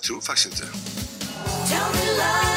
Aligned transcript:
Jag 0.00 0.04
tror 0.04 0.20
faktiskt 0.20 0.46
inte. 0.46 0.66
Tell 1.68 2.49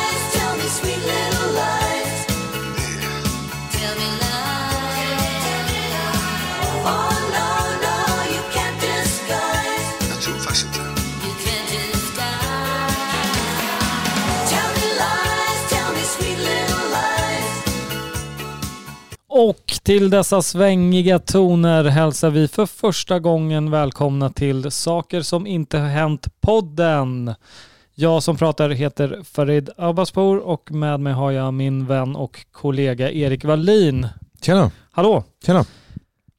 till 19.84 20.10
dessa 20.10 20.42
svängiga 20.42 21.20
toner 21.20 21.84
hälsar 21.84 22.30
vi 22.30 22.48
för 22.48 22.66
första 22.66 23.20
gången 23.20 23.72
välkomna 23.72 24.30
till 24.30 24.72
Saker 24.72 25.22
som 25.22 25.48
inte 25.48 25.78
har 25.78 25.88
hänt-podden. 25.88 27.36
Jag 27.96 28.24
som 28.24 28.38
pratar 28.38 28.70
heter 28.70 29.22
Farid 29.24 29.70
Abbaspour 29.78 30.38
och 30.38 30.72
med 30.72 31.00
mig 31.00 31.14
har 31.14 31.32
jag 31.32 31.54
min 31.54 31.86
vän 31.86 32.16
och 32.16 32.46
kollega 32.52 33.12
Erik 33.12 33.46
Wallin. 33.46 34.08
Tjena, 34.42 34.72
Hallå! 34.92 35.24
tjena. 35.46 35.66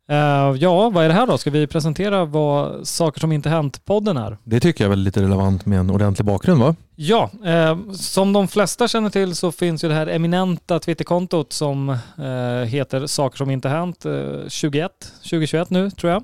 Eh, 0.08 0.56
ja, 0.58 0.90
vad 0.90 1.04
är 1.04 1.08
det 1.08 1.14
här 1.14 1.26
då? 1.26 1.38
Ska 1.38 1.50
vi 1.50 1.66
presentera 1.66 2.24
vad 2.24 2.88
Saker 2.88 3.20
som 3.20 3.32
inte 3.32 3.48
hänt-podden 3.48 4.16
är? 4.16 4.38
Det 4.45 4.60
tycker 4.60 4.84
jag 4.84 4.86
är 4.86 4.90
väl 4.90 4.98
lite 4.98 5.22
relevant 5.22 5.66
med 5.66 5.78
en 5.78 5.90
ordentlig 5.90 6.26
bakgrund 6.26 6.60
va? 6.60 6.76
Ja, 6.96 7.30
eh, 7.45 7.78
som 7.92 8.32
de 8.32 8.48
flesta 8.48 8.88
känner 8.88 9.10
till 9.10 9.34
så 9.34 9.52
finns 9.52 9.84
ju 9.84 9.88
det 9.88 9.95
här 9.95 10.06
eminenta 10.06 10.78
Twitterkontot 10.78 11.52
som 11.52 11.88
eh, 12.18 12.66
heter 12.66 13.06
Saker 13.06 13.36
som 13.36 13.50
inte 13.50 13.68
hänt 13.68 14.04
eh, 14.04 14.48
21, 14.48 14.92
2021 15.22 15.70
nu 15.70 15.90
tror 15.90 16.12
jag. 16.12 16.23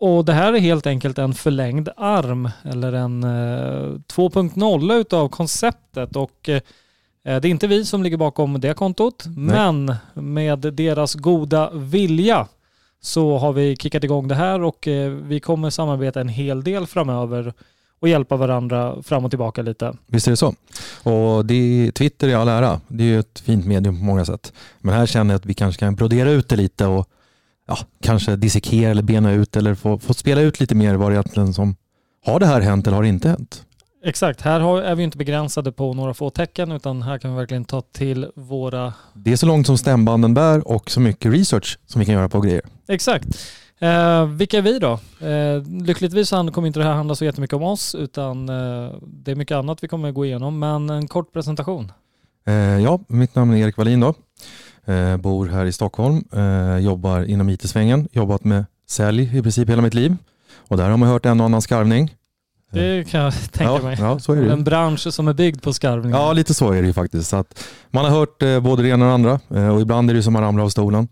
Och 0.00 0.24
det 0.24 0.32
här 0.32 0.52
är 0.52 0.58
helt 0.58 0.86
enkelt 0.86 1.18
en 1.18 1.34
förlängd 1.34 1.88
arm 1.96 2.50
eller 2.64 2.92
en 2.92 3.24
eh, 3.24 3.28
2.0 3.28 4.94
utav 4.94 5.28
konceptet 5.28 6.16
och 6.16 6.48
det 7.24 7.30
är 7.30 7.46
inte 7.46 7.66
vi 7.66 7.84
som 7.84 8.02
ligger 8.02 8.16
bakom 8.16 8.60
det 8.60 8.74
kontot, 8.74 9.24
men 9.36 9.94
med 10.14 10.58
deras 10.58 11.14
goda 11.14 11.70
vilja 11.70 12.48
så 13.00 13.38
har 13.38 13.52
vi 13.52 13.76
kickat 13.76 14.04
igång 14.04 14.28
det 14.28 14.34
här 14.34 14.62
och 14.62 14.88
eh, 14.88 15.10
vi 15.10 15.40
kommer 15.40 15.70
samarbeta 15.70 16.20
en 16.20 16.28
hel 16.28 16.64
del 16.64 16.86
framöver 16.86 17.54
och 18.00 18.08
hjälpa 18.08 18.36
varandra 18.36 19.02
fram 19.02 19.24
och 19.24 19.30
tillbaka 19.30 19.62
lite. 19.62 19.96
Visst 20.06 20.26
är 20.26 20.30
det 20.30 20.36
så? 20.36 20.54
Och 21.10 21.46
det, 21.46 21.92
Twitter 21.92 22.28
är 22.28 22.36
all 22.36 22.48
ära, 22.48 22.80
det 22.88 23.02
är 23.04 23.06
ju 23.06 23.18
ett 23.18 23.40
fint 23.40 23.66
medium 23.66 23.98
på 23.98 24.04
många 24.04 24.24
sätt. 24.24 24.52
Men 24.80 24.94
här 24.94 25.06
känner 25.06 25.34
jag 25.34 25.38
att 25.38 25.46
vi 25.46 25.54
kanske 25.54 25.80
kan 25.80 25.94
brodera 25.94 26.30
ut 26.30 26.48
det 26.48 26.56
lite 26.56 26.86
och 26.86 27.08
ja, 27.66 27.78
kanske 28.02 28.36
dissekera 28.36 28.90
eller 28.90 29.02
bena 29.02 29.32
ut 29.32 29.56
eller 29.56 29.74
få, 29.74 29.98
få 29.98 30.14
spela 30.14 30.40
ut 30.40 30.60
lite 30.60 30.74
mer 30.74 30.94
vad 30.94 31.10
det 31.10 31.14
egentligen 31.14 31.54
som 31.54 31.76
har 32.26 32.40
det 32.40 32.46
här 32.46 32.60
hänt 32.60 32.86
eller 32.86 32.96
har 32.96 33.02
det 33.02 33.08
inte 33.08 33.28
hänt? 33.28 33.64
Exakt, 34.06 34.40
här 34.40 34.60
har, 34.60 34.82
är 34.82 34.94
vi 34.94 35.02
inte 35.02 35.18
begränsade 35.18 35.72
på 35.72 35.94
några 35.94 36.14
få 36.14 36.30
tecken 36.30 36.72
utan 36.72 37.02
här 37.02 37.18
kan 37.18 37.30
vi 37.30 37.36
verkligen 37.36 37.64
ta 37.64 37.80
till 37.80 38.26
våra... 38.34 38.92
Det 39.14 39.32
är 39.32 39.36
så 39.36 39.46
långt 39.46 39.66
som 39.66 39.78
stämbanden 39.78 40.34
bär 40.34 40.68
och 40.68 40.90
så 40.90 41.00
mycket 41.00 41.32
research 41.32 41.78
som 41.86 41.98
vi 41.98 42.04
kan 42.04 42.14
göra 42.14 42.28
på 42.28 42.40
grejer. 42.40 42.62
Exakt. 42.88 43.26
Eh, 43.78 44.26
vilka 44.26 44.58
är 44.58 44.62
vi 44.62 44.78
då? 44.78 44.92
Eh, 45.26 45.62
lyckligtvis 45.86 46.30
kommer 46.30 46.66
inte 46.66 46.78
det 46.78 46.84
här 46.84 46.92
handla 46.92 47.14
så 47.14 47.24
jättemycket 47.24 47.56
om 47.56 47.62
oss 47.62 47.94
utan 47.94 48.48
eh, 48.48 48.94
det 49.02 49.30
är 49.30 49.34
mycket 49.34 49.56
annat 49.56 49.82
vi 49.82 49.88
kommer 49.88 50.12
gå 50.12 50.24
igenom 50.24 50.58
men 50.58 50.90
en 50.90 51.08
kort 51.08 51.32
presentation. 51.32 51.92
Eh, 52.46 52.54
ja, 52.54 53.00
mitt 53.08 53.34
namn 53.34 53.54
är 53.54 53.56
Erik 53.56 53.76
Wallin 53.76 54.00
då. 54.00 54.14
Eh, 54.92 55.16
bor 55.16 55.46
här 55.46 55.64
i 55.64 55.72
Stockholm, 55.72 56.24
eh, 56.32 56.78
jobbar 56.78 57.24
inom 57.24 57.48
IT-svängen, 57.48 58.08
jobbat 58.12 58.44
med 58.44 58.64
sälj 58.88 59.38
i 59.38 59.42
princip 59.42 59.70
hela 59.70 59.82
mitt 59.82 59.94
liv. 59.94 60.16
Och 60.68 60.76
där 60.76 60.90
har 60.90 60.96
man 60.96 61.08
hört 61.08 61.26
en 61.26 61.40
och 61.40 61.46
annan 61.46 61.62
skarvning. 61.62 62.14
Det 62.74 63.10
kan 63.10 63.20
jag 63.20 63.32
tänka 63.52 63.72
ja, 63.72 63.82
mig. 63.82 63.96
Ja, 64.00 64.18
så 64.18 64.32
är 64.32 64.42
det. 64.42 64.52
En 64.52 64.64
bransch 64.64 65.12
som 65.14 65.28
är 65.28 65.32
byggd 65.32 65.62
på 65.62 65.72
skarvningar. 65.72 66.18
Ja, 66.18 66.32
lite 66.32 66.54
så 66.54 66.72
är 66.72 66.80
det 66.82 66.86
ju 66.86 66.92
faktiskt. 66.92 67.28
Så 67.28 67.36
att 67.36 67.64
man 67.90 68.04
har 68.04 68.10
hört 68.12 68.42
eh, 68.42 68.60
både 68.60 68.82
det 68.82 68.88
ena 68.88 69.04
och 69.04 69.08
det 69.08 69.14
andra 69.14 69.40
eh, 69.54 69.74
och 69.74 69.80
ibland 69.80 70.10
är 70.10 70.14
det 70.14 70.22
som 70.22 70.32
man 70.32 70.42
ramlar 70.42 70.64
av 70.64 70.68
stolen 70.68 71.08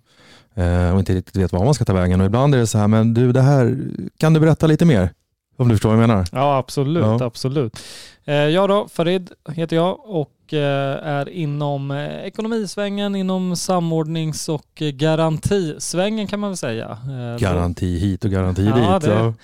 eh, 0.55 0.93
och 0.93 0.99
inte 0.99 1.15
riktigt 1.15 1.37
vet 1.37 1.53
var 1.53 1.65
man 1.65 1.75
ska 1.75 1.85
ta 1.85 1.93
vägen. 1.93 2.21
Och 2.21 2.27
ibland 2.27 2.55
är 2.55 2.59
det 2.59 2.67
så 2.67 2.79
här, 2.79 2.89
men 2.89 3.15
du, 3.15 3.33
det 3.33 3.41
här, 3.43 3.79
kan 4.19 4.35
du 4.35 4.41
berätta 4.41 4.67
lite 4.67 4.85
mer? 4.85 5.11
Om 5.57 5.69
du 5.69 5.75
förstår 5.75 5.89
vad 5.95 6.03
jag 6.03 6.09
menar? 6.09 6.27
Ja, 6.33 6.57
absolut. 6.57 7.05
Ja. 7.05 7.25
absolut. 7.25 7.79
Jag 8.25 8.69
då, 8.69 8.89
Farid 8.89 9.31
heter 9.49 9.77
jag 9.77 9.99
och 10.05 10.31
är 10.53 11.29
inom 11.29 11.91
ekonomisvängen, 12.25 13.15
inom 13.17 13.57
samordnings 13.57 14.49
och 14.49 14.67
garantisvängen 14.77 16.27
kan 16.27 16.41
man 16.41 16.51
väl 16.51 16.57
säga. 16.57 16.99
Garanti 17.41 17.99
hit 17.99 18.25
och 18.25 18.31
garanti 18.31 18.65
Ja, 18.77 18.99
dit. 18.99 19.09
det- 19.11 19.15
Ja. 19.15 19.35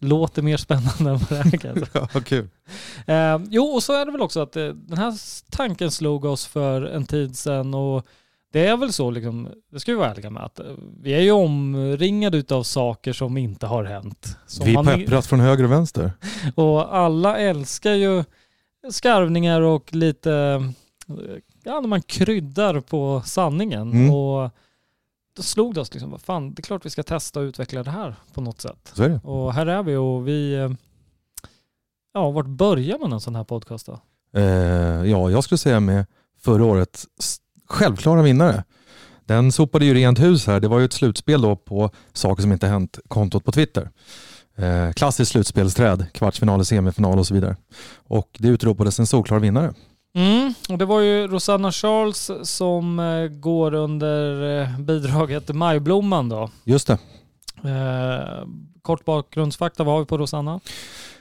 Låter 0.00 0.42
mer 0.42 0.56
spännande 0.56 1.10
än 1.10 1.18
vad 1.18 1.28
det 1.28 1.36
är 1.36 1.58
kanske. 1.58 1.86
Ja, 2.14 2.20
kul. 2.20 2.48
Eh, 3.06 3.40
jo, 3.50 3.64
och 3.64 3.82
så 3.82 3.92
är 3.92 4.06
det 4.06 4.12
väl 4.12 4.20
också 4.20 4.40
att 4.40 4.56
eh, 4.56 4.66
den 4.66 4.98
här 4.98 5.14
tanken 5.50 5.90
slog 5.90 6.24
oss 6.24 6.46
för 6.46 6.82
en 6.82 7.06
tid 7.06 7.36
sedan 7.36 7.74
och 7.74 8.06
det 8.52 8.66
är 8.66 8.76
väl 8.76 8.92
så, 8.92 9.10
liksom, 9.10 9.48
det 9.72 9.80
ska 9.80 9.92
vi 9.92 9.98
vara 9.98 10.10
ärliga 10.10 10.30
med, 10.30 10.44
att 10.44 10.60
eh, 10.60 10.66
vi 11.00 11.14
är 11.14 11.20
ju 11.20 11.30
omringade 11.30 12.38
utav 12.38 12.62
saker 12.62 13.12
som 13.12 13.36
inte 13.36 13.66
har 13.66 13.84
hänt. 13.84 14.36
Som 14.46 14.66
Vi 14.66 14.74
peppras 14.74 15.28
från 15.28 15.40
höger 15.40 15.64
och 15.64 15.72
vänster. 15.72 16.12
och 16.54 16.96
alla 16.96 17.38
älskar 17.38 17.92
ju 17.92 18.24
skarvningar 18.90 19.60
och 19.60 19.94
lite, 19.94 20.32
eh, 20.32 20.62
ja 21.64 21.80
när 21.80 21.88
man 21.88 22.02
kryddar 22.02 22.80
på 22.80 23.22
sanningen. 23.24 23.92
Mm. 23.92 24.14
Och 24.14 24.50
då 25.38 25.42
slog 25.42 25.74
det 25.74 25.80
oss 25.80 25.94
liksom, 25.94 26.10
vad 26.10 26.20
fan, 26.20 26.54
det 26.54 26.60
är 26.60 26.62
klart 26.62 26.86
vi 26.86 26.90
ska 26.90 27.02
testa 27.02 27.40
och 27.40 27.44
utveckla 27.44 27.82
det 27.82 27.90
här 27.90 28.14
på 28.34 28.40
något 28.40 28.60
sätt. 28.60 28.92
Så 28.92 29.02
är 29.02 29.08
det. 29.08 29.20
Och 29.24 29.54
här 29.54 29.66
är 29.66 29.82
vi 29.82 29.96
och 29.96 30.28
vi, 30.28 30.54
eh, 30.54 30.70
ja 32.14 32.30
vart 32.30 32.46
börjar 32.46 32.98
man 32.98 33.12
en 33.12 33.20
sån 33.20 33.36
här 33.36 33.44
podcast 33.44 33.86
då? 33.86 34.00
Eh, 34.40 34.42
ja, 35.10 35.30
jag 35.30 35.44
skulle 35.44 35.58
säga 35.58 35.80
med 35.80 36.06
förra 36.40 36.64
årets 36.64 37.06
självklara 37.68 38.22
vinnare. 38.22 38.64
Den 39.24 39.52
sopade 39.52 39.84
ju 39.84 39.94
rent 39.94 40.18
hus 40.18 40.46
här. 40.46 40.60
Det 40.60 40.68
var 40.68 40.78
ju 40.78 40.84
ett 40.84 40.92
slutspel 40.92 41.42
då 41.42 41.56
på 41.56 41.90
saker 42.12 42.42
som 42.42 42.52
inte 42.52 42.66
hänt, 42.66 42.98
kontot 43.08 43.44
på 43.44 43.52
Twitter. 43.52 43.90
Eh, 44.56 44.92
klassiskt 44.92 45.32
slutspelsträd, 45.32 46.06
kvartsfinal, 46.12 46.64
semifinal 46.64 47.18
och 47.18 47.26
så 47.26 47.34
vidare. 47.34 47.56
Och 47.96 48.36
det 48.38 48.48
utropades 48.48 48.98
en 48.98 49.06
solklar 49.06 49.38
vinnare. 49.38 49.74
Mm, 50.14 50.54
och 50.68 50.78
det 50.78 50.84
var 50.84 51.00
ju 51.00 51.26
Rosanna 51.26 51.72
Charles 51.72 52.30
som 52.42 52.98
eh, 52.98 53.28
går 53.28 53.74
under 53.74 54.60
eh, 54.62 54.78
bidraget 54.78 55.54
Majblomman 55.54 56.28
då. 56.28 56.50
Just 56.64 56.86
det. 56.86 56.98
Eh, 57.64 58.46
kort 58.82 59.04
bakgrundsfakta, 59.04 59.84
vad 59.84 59.94
har 59.94 60.00
vi 60.00 60.06
på 60.06 60.18
Rosanna? 60.18 60.60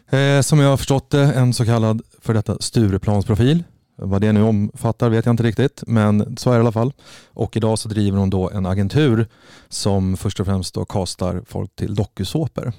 Eh, 0.09 0.41
som 0.41 0.59
jag 0.59 0.69
har 0.69 0.77
förstått 0.77 1.09
det, 1.09 1.33
en 1.33 1.53
så 1.53 1.65
kallad 1.65 2.01
för 2.21 2.33
detta 2.33 2.57
Stureplansprofil. 2.59 3.63
Vad 3.99 4.21
det 4.21 4.31
nu 4.31 4.43
omfattar 4.43 5.09
vet 5.09 5.25
jag 5.25 5.33
inte 5.33 5.43
riktigt, 5.43 5.83
men 5.87 6.37
så 6.37 6.49
är 6.49 6.53
det 6.53 6.57
i 6.57 6.61
alla 6.61 6.71
fall. 6.71 6.93
Och 7.33 7.57
idag 7.57 7.79
så 7.79 7.89
driver 7.89 8.17
hon 8.17 8.29
då 8.29 8.49
en 8.49 8.65
agentur 8.65 9.27
som 9.69 10.17
först 10.17 10.39
och 10.39 10.45
främst 10.45 10.73
då 10.73 10.85
kastar 10.85 11.43
folk 11.47 11.75
till 11.75 11.95
dokusåpor. 11.95 12.73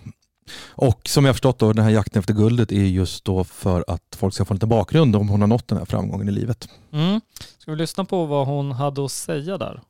Och 0.68 1.00
som 1.08 1.24
jag 1.24 1.28
har 1.28 1.34
förstått 1.34 1.58
då, 1.58 1.72
den 1.72 1.84
här 1.84 1.90
jakten 1.90 2.20
efter 2.20 2.34
guldet 2.34 2.72
är 2.72 2.76
just 2.76 3.24
då 3.24 3.44
för 3.44 3.84
att 3.88 4.16
folk 4.16 4.34
ska 4.34 4.44
få 4.44 4.54
lite 4.54 4.66
bakgrund 4.66 5.16
om 5.16 5.28
hon 5.28 5.40
har 5.40 5.48
nått 5.48 5.68
den 5.68 5.78
här 5.78 5.84
framgången 5.84 6.28
i 6.28 6.32
livet. 6.32 6.68
Mm. 6.92 7.20
Ska 7.58 7.70
vi 7.70 7.76
lyssna 7.76 8.04
på 8.04 8.26
vad 8.26 8.46
hon 8.46 8.72
hade 8.72 9.04
att 9.04 9.12
säga 9.12 9.58
där? 9.58 9.82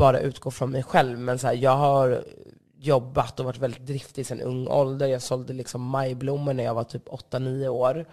bara 0.00 0.20
utgå 0.20 0.50
från 0.50 0.70
mig 0.70 0.82
själv, 0.82 1.18
men 1.18 1.38
så 1.38 1.46
här, 1.46 1.54
jag 1.54 1.76
har 1.76 2.24
jobbat 2.78 3.40
och 3.40 3.46
varit 3.46 3.58
väldigt 3.58 3.86
driftig 3.86 4.26
sedan 4.26 4.40
ung 4.40 4.68
ålder. 4.68 5.06
Jag 5.06 5.22
sålde 5.22 5.52
liksom 5.52 5.82
majblommor 5.82 6.52
när 6.52 6.64
jag 6.64 6.74
var 6.74 6.84
typ 6.84 7.08
8-9 7.08 7.68
år. 7.68 8.06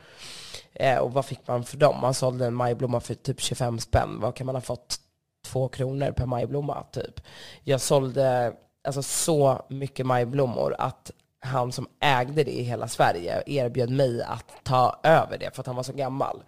Eh, 0.73 0.97
och 0.97 1.13
vad 1.13 1.25
fick 1.25 1.47
man 1.47 1.63
för 1.63 1.77
dem? 1.77 2.01
Man 2.01 2.13
sålde 2.13 2.45
en 2.45 2.53
majblomma 2.53 2.99
för 2.99 3.13
typ 3.13 3.41
25 3.41 3.79
spänn. 3.79 4.19
Vad 4.19 4.35
kan 4.35 4.45
man 4.45 4.55
ha 4.55 4.61
fått? 4.61 4.99
Två 5.45 5.67
kronor 5.67 6.11
per 6.11 6.25
majblomma, 6.25 6.83
typ. 6.91 7.21
Jag 7.63 7.81
sålde 7.81 8.53
alltså, 8.83 9.03
så 9.03 9.65
mycket 9.69 10.05
majblommor 10.05 10.75
att 10.79 11.11
han 11.39 11.71
som 11.71 11.87
ägde 11.99 12.43
det 12.43 12.51
i 12.51 12.63
hela 12.63 12.87
Sverige 12.87 13.43
erbjöd 13.45 13.89
mig 13.89 14.23
att 14.23 14.51
ta 14.63 14.99
över 15.03 15.37
det 15.37 15.55
för 15.55 15.61
att 15.61 15.67
han 15.67 15.75
var 15.75 15.83
så 15.83 15.93
gammal. 15.93 16.43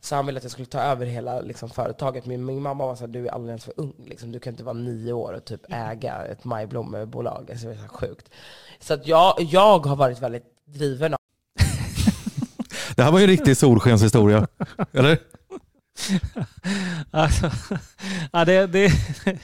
Så 0.00 0.14
han 0.14 0.26
ville 0.26 0.36
att 0.36 0.44
jag 0.44 0.52
skulle 0.52 0.66
ta 0.66 0.80
över 0.80 1.06
hela 1.06 1.40
liksom, 1.40 1.70
företaget. 1.70 2.26
Min, 2.26 2.44
min 2.44 2.62
mamma 2.62 2.86
var 2.86 2.96
så 2.96 3.00
här, 3.00 3.08
du 3.08 3.26
är 3.26 3.30
alldeles 3.30 3.64
för 3.64 3.74
ung. 3.76 3.94
Liksom. 4.06 4.32
Du 4.32 4.40
kan 4.40 4.52
inte 4.52 4.64
vara 4.64 4.74
nio 4.74 5.12
år 5.12 5.32
och 5.32 5.44
typ 5.44 5.60
äga 5.68 6.24
ett 6.24 6.44
majblommebolag. 6.44 7.50
Alltså, 7.50 7.66
det 7.66 7.72
är 7.72 7.78
så 7.78 7.88
sjukt. 7.88 8.30
Så 8.80 8.94
att 8.94 9.06
jag, 9.06 9.34
jag 9.38 9.86
har 9.86 9.96
varit 9.96 10.20
väldigt 10.22 10.44
driven 10.64 11.14
av 11.14 11.18
Det 12.96 13.02
här 13.02 13.12
var 13.12 13.18
ju 13.18 13.24
en 13.24 13.30
riktig 13.30 13.56
solskenshistoria, 13.56 14.46
eller? 14.92 15.18
Alltså, 17.10 17.50
ja, 18.32 18.44
det, 18.44 18.66
det 18.66 18.84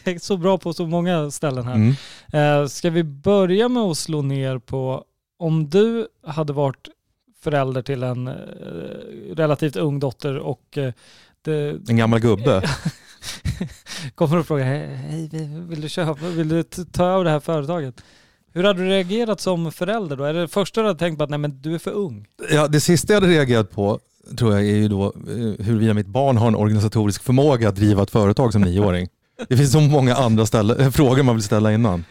är 0.04 0.18
så 0.18 0.36
bra 0.36 0.58
på 0.58 0.72
så 0.72 0.86
många 0.86 1.30
ställen 1.30 1.64
här. 1.66 1.74
Mm. 1.74 1.94
Eh, 2.32 2.68
ska 2.68 2.90
vi 2.90 3.04
börja 3.04 3.68
med 3.68 3.82
att 3.82 3.98
slå 3.98 4.22
ner 4.22 4.58
på 4.58 5.04
om 5.38 5.70
du 5.70 6.08
hade 6.26 6.52
varit 6.52 6.88
förälder 7.42 7.82
till 7.82 8.02
en 8.02 8.28
eh, 8.28 8.34
relativt 9.34 9.76
ung 9.76 10.00
dotter 10.00 10.38
och 10.38 10.78
eh, 10.78 10.92
det 11.44 11.88
En 11.88 11.96
gammal 11.96 12.20
gubbe. 12.20 12.62
kommer 14.14 14.38
och 14.38 14.46
frågar 14.46 14.64
hej, 14.64 15.28
vill 15.68 15.80
du 15.80 15.88
köpa, 15.88 16.28
vill 16.28 16.48
du 16.48 16.62
ta 16.92 17.06
över 17.06 17.24
det 17.24 17.30
här 17.30 17.40
företaget? 17.40 18.02
Hur 18.54 18.64
hade 18.64 18.82
du 18.82 18.88
reagerat 18.88 19.40
som 19.40 19.72
förälder 19.72 20.16
då? 20.16 20.24
Är 20.24 20.34
det 20.34 20.40
det 20.40 20.48
första 20.48 20.80
du 20.80 20.86
hade 20.86 20.98
tänkt 20.98 21.18
på 21.18 21.24
att 21.24 21.30
nej 21.30 21.38
men 21.38 21.62
du 21.62 21.74
är 21.74 21.78
för 21.78 21.90
ung? 21.90 22.26
Ja, 22.50 22.68
det 22.68 22.80
sista 22.80 23.12
jag 23.12 23.20
hade 23.20 23.32
reagerat 23.32 23.70
på 23.70 24.00
tror 24.38 24.52
jag 24.52 24.60
är 24.62 24.76
ju 24.76 24.88
då 24.88 25.04
eh, 25.04 25.64
huruvida 25.64 25.94
mitt 25.94 26.06
barn 26.06 26.36
har 26.36 26.48
en 26.48 26.54
organisatorisk 26.54 27.22
förmåga 27.22 27.68
att 27.68 27.76
driva 27.76 28.02
ett 28.02 28.10
företag 28.10 28.52
som 28.52 28.62
nioåring. 28.62 29.08
Det 29.48 29.56
finns 29.56 29.72
så 29.72 29.80
många 29.80 30.14
andra 30.14 30.46
ställe, 30.46 30.84
eh, 30.84 30.90
frågor 30.90 31.22
man 31.22 31.34
vill 31.34 31.44
ställa 31.44 31.72
innan. 31.72 32.04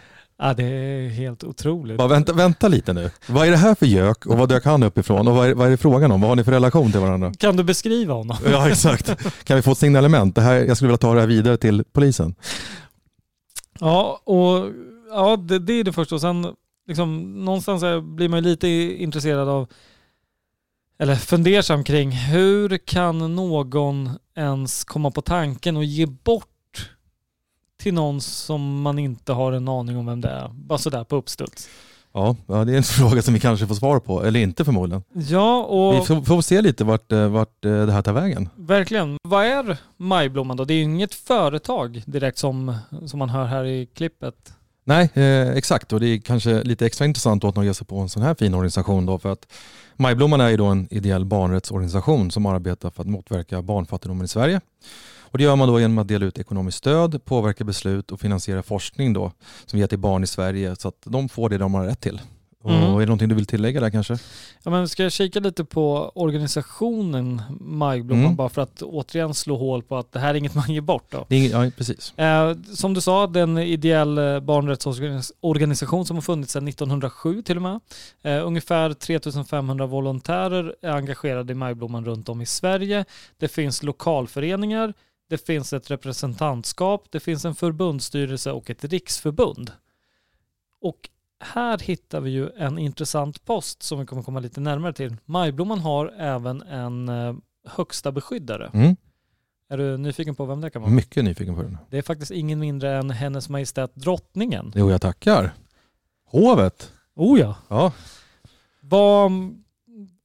Ja, 0.43 0.53
det 0.53 0.63
är 0.63 1.09
helt 1.09 1.43
otroligt. 1.43 1.97
Bara 1.97 2.07
vänta, 2.07 2.33
vänta 2.33 2.67
lite 2.67 2.93
nu. 2.93 3.11
Vad 3.27 3.47
är 3.47 3.51
det 3.51 3.57
här 3.57 3.75
för 3.75 3.85
gök 3.85 4.25
och 4.25 4.37
vad 4.37 4.49
dök 4.49 4.65
han 4.65 4.83
uppifrån 4.83 5.27
och 5.27 5.35
vad 5.35 5.47
är, 5.47 5.53
vad 5.53 5.67
är 5.67 5.71
det 5.71 5.77
frågan 5.77 6.11
om? 6.11 6.21
Vad 6.21 6.29
har 6.29 6.35
ni 6.35 6.43
för 6.43 6.51
relation 6.51 6.91
till 6.91 7.01
varandra? 7.01 7.33
Kan 7.37 7.57
du 7.57 7.63
beskriva 7.63 8.13
honom? 8.13 8.37
Ja 8.45 8.69
exakt. 8.69 9.11
Kan 9.43 9.55
vi 9.55 9.61
få 9.61 9.71
ett 9.71 9.77
signalement? 9.77 10.35
Det 10.35 10.41
här, 10.41 10.53
jag 10.53 10.77
skulle 10.77 10.87
vilja 10.87 10.97
ta 10.97 11.13
det 11.13 11.19
här 11.19 11.27
vidare 11.27 11.57
till 11.57 11.83
polisen. 11.93 12.35
Ja, 13.79 14.21
och 14.23 14.69
ja, 15.09 15.37
det, 15.37 15.59
det 15.59 15.73
är 15.73 15.83
det 15.83 15.93
första. 15.93 16.15
Och 16.15 16.21
sen 16.21 16.47
liksom, 16.87 17.33
någonstans 17.45 17.83
blir 18.03 18.29
man 18.29 18.43
lite 18.43 18.67
intresserad 18.67 19.49
av, 19.49 19.67
eller 21.01 21.15
fundersam 21.15 21.83
kring, 21.83 22.11
hur 22.11 22.77
kan 22.77 23.35
någon 23.35 24.09
ens 24.35 24.83
komma 24.83 25.11
på 25.11 25.21
tanken 25.21 25.77
och 25.77 25.83
ge 25.83 26.05
bort 26.05 26.89
till 27.79 27.93
någon 27.93 28.21
som 28.21 28.81
man 28.81 28.99
inte 28.99 29.33
har 29.33 29.51
en 29.51 29.67
aning 29.67 29.97
om 29.97 30.05
vem 30.05 30.21
det 30.21 30.29
är? 30.29 30.47
Bara 30.53 30.77
sådär 30.79 31.03
på 31.03 31.15
uppstuds. 31.15 31.69
Ja, 32.13 32.35
det 32.47 32.53
är 32.53 32.77
en 32.77 32.83
fråga 32.83 33.21
som 33.21 33.33
vi 33.33 33.39
kanske 33.39 33.67
får 33.67 33.75
svar 33.75 33.99
på, 33.99 34.23
eller 34.23 34.39
inte 34.39 34.65
förmodligen. 34.65 35.03
Ja, 35.13 35.63
och 35.63 35.95
Vi 35.95 36.05
får, 36.05 36.21
får 36.21 36.41
se 36.41 36.61
lite 36.61 36.83
vart, 36.83 37.11
eh, 37.11 37.27
vart 37.27 37.65
eh, 37.65 37.85
det 37.85 37.91
här 37.91 38.01
tar 38.01 38.13
vägen. 38.13 38.49
verkligen. 38.55 39.17
Vad 39.23 39.45
är 39.45 39.77
Majblomman 39.97 40.57
då? 40.57 40.65
Det 40.65 40.73
är 40.73 40.75
ju 40.75 40.83
inget 40.83 41.13
företag 41.13 42.03
direkt 42.05 42.37
som, 42.37 42.77
som 43.05 43.19
man 43.19 43.29
hör 43.29 43.45
här 43.45 43.65
i 43.65 43.85
klippet. 43.85 44.53
Nej, 44.91 45.09
eh, 45.13 45.49
exakt 45.49 45.93
och 45.93 45.99
det 45.99 46.07
är 46.07 46.17
kanske 46.17 46.63
lite 46.63 46.85
extra 46.85 47.05
intressant 47.05 47.43
att 47.43 47.55
man 47.55 47.65
ger 47.65 47.73
sig 47.73 47.87
på 47.87 47.99
en 47.99 48.09
sån 48.09 48.23
här 48.23 48.35
fin 48.35 48.53
organisation 48.53 49.05
då 49.05 49.19
för 49.19 49.31
att 49.31 49.53
Majblomman 49.95 50.41
är 50.41 50.49
ju 50.49 50.57
då 50.57 50.65
en 50.65 50.87
ideell 50.91 51.25
barnrättsorganisation 51.25 52.31
som 52.31 52.45
arbetar 52.45 52.89
för 52.89 53.01
att 53.01 53.07
motverka 53.07 53.61
barnfattigdomen 53.61 54.25
i 54.25 54.27
Sverige. 54.27 54.61
Och 55.19 55.37
det 55.37 55.43
gör 55.43 55.55
man 55.55 55.67
då 55.67 55.79
genom 55.79 55.97
att 55.97 56.07
dela 56.07 56.25
ut 56.25 56.39
ekonomiskt 56.39 56.77
stöd, 56.77 57.25
påverka 57.25 57.63
beslut 57.63 58.11
och 58.11 58.19
finansiera 58.19 58.63
forskning 58.63 59.13
då 59.13 59.31
som 59.65 59.79
ger 59.79 59.87
till 59.87 59.99
barn 59.99 60.23
i 60.23 60.27
Sverige 60.27 60.75
så 60.75 60.87
att 60.87 61.01
de 61.03 61.29
får 61.29 61.49
det 61.49 61.57
de 61.57 61.73
har 61.73 61.85
rätt 61.85 61.99
till. 61.99 62.21
Och 62.63 62.71
Mm. 62.71 62.83
är 62.95 62.99
det 62.99 63.05
någonting 63.05 63.29
du 63.29 63.35
vill 63.35 63.45
tillägga 63.45 63.79
där 63.81 63.89
kanske? 63.89 64.17
Ja, 64.63 64.71
men 64.71 64.89
ska 64.89 65.03
jag 65.03 65.11
kika 65.11 65.39
lite 65.39 65.65
på 65.65 66.11
organisationen 66.15 67.41
Majblomman 67.59 68.25
Mm. 68.25 68.35
bara 68.35 68.49
för 68.49 68.61
att 68.61 68.81
återigen 68.81 69.33
slå 69.33 69.57
hål 69.57 69.83
på 69.83 69.97
att 69.97 70.11
det 70.11 70.19
här 70.19 70.29
är 70.29 70.33
inget 70.37 70.55
man 70.55 70.73
ger 70.73 70.81
bort 70.81 71.05
då. 71.11 71.25
Det 71.29 71.35
är 71.35 71.39
inget, 71.39 71.51
ja, 71.51 71.71
precis. 71.77 72.17
Eh, 72.17 72.55
som 72.73 72.93
du 72.93 73.01
sa, 73.01 73.27
det 73.27 73.39
är 73.39 73.43
en 73.43 73.57
ideell 73.57 74.17
eh, 74.17 74.39
barnrättsorganisation 74.39 76.05
som 76.05 76.17
har 76.17 76.21
funnits 76.21 76.53
sedan 76.53 76.67
1907 76.67 77.41
till 77.41 77.55
och 77.57 77.61
med. 77.63 77.79
Eh, 78.21 78.47
ungefär 78.47 78.93
3500 78.93 79.85
volontärer 79.85 80.75
är 80.81 80.91
engagerade 80.91 81.51
i 81.51 81.55
Majblomman 81.55 82.05
runt 82.05 82.29
om 82.29 82.41
i 82.41 82.45
Sverige. 82.45 83.05
Det 83.37 83.47
finns 83.47 83.83
lokalföreningar, 83.83 84.93
det 85.29 85.45
finns 85.45 85.73
ett 85.73 85.91
representantskap, 85.91 87.05
det 87.09 87.19
finns 87.19 87.45
en 87.45 87.55
förbundsstyrelse 87.55 88.51
och 88.51 88.69
ett 88.69 88.83
riksförbund. 88.83 89.71
Och 90.81 91.09
här 91.41 91.77
hittar 91.79 92.21
vi 92.21 92.29
ju 92.29 92.49
en 92.57 92.77
intressant 92.77 93.45
post 93.45 93.83
som 93.83 93.99
vi 93.99 94.05
kommer 94.05 94.23
komma 94.23 94.39
lite 94.39 94.59
närmare 94.59 94.93
till. 94.93 95.15
Majblomman 95.25 95.79
har 95.79 96.13
även 96.17 96.61
en 96.61 97.09
eh, 97.09 97.35
högsta 97.67 98.11
beskyddare. 98.11 98.69
Mm. 98.73 98.95
Är 99.69 99.77
du 99.77 99.97
nyfiken 99.97 100.35
på 100.35 100.45
vem 100.45 100.61
det 100.61 100.69
kan 100.69 100.81
vara? 100.81 100.91
Mycket 100.91 101.23
nyfiken 101.23 101.55
på 101.55 101.61
den. 101.61 101.77
Det 101.89 101.97
är 101.97 102.01
faktiskt 102.01 102.31
ingen 102.31 102.59
mindre 102.59 102.97
än 102.97 103.09
Hennes 103.09 103.49
Majestät 103.49 103.95
Drottningen. 103.95 104.71
Jo, 104.75 104.91
jag 104.91 105.01
tackar. 105.01 105.53
Hovet. 106.25 106.91
Oh 107.15 107.39
ja. 107.39 107.55
Ja. 107.67 107.91
Vad, 108.81 109.31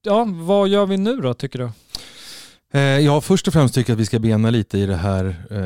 ja, 0.02 0.26
vad 0.34 0.68
gör 0.68 0.86
vi 0.86 0.96
nu 0.96 1.16
då 1.16 1.34
tycker 1.34 1.58
du? 1.58 1.70
Eh, 2.78 2.80
Ja, 2.80 3.20
först 3.20 3.46
och 3.46 3.52
främst 3.52 3.74
tycker 3.74 3.90
jag 3.90 3.96
att 3.96 4.00
vi 4.00 4.06
ska 4.06 4.18
bena 4.18 4.50
lite 4.50 4.78
i 4.78 4.86
det 4.86 4.96
här, 4.96 5.24
eh, 5.50 5.56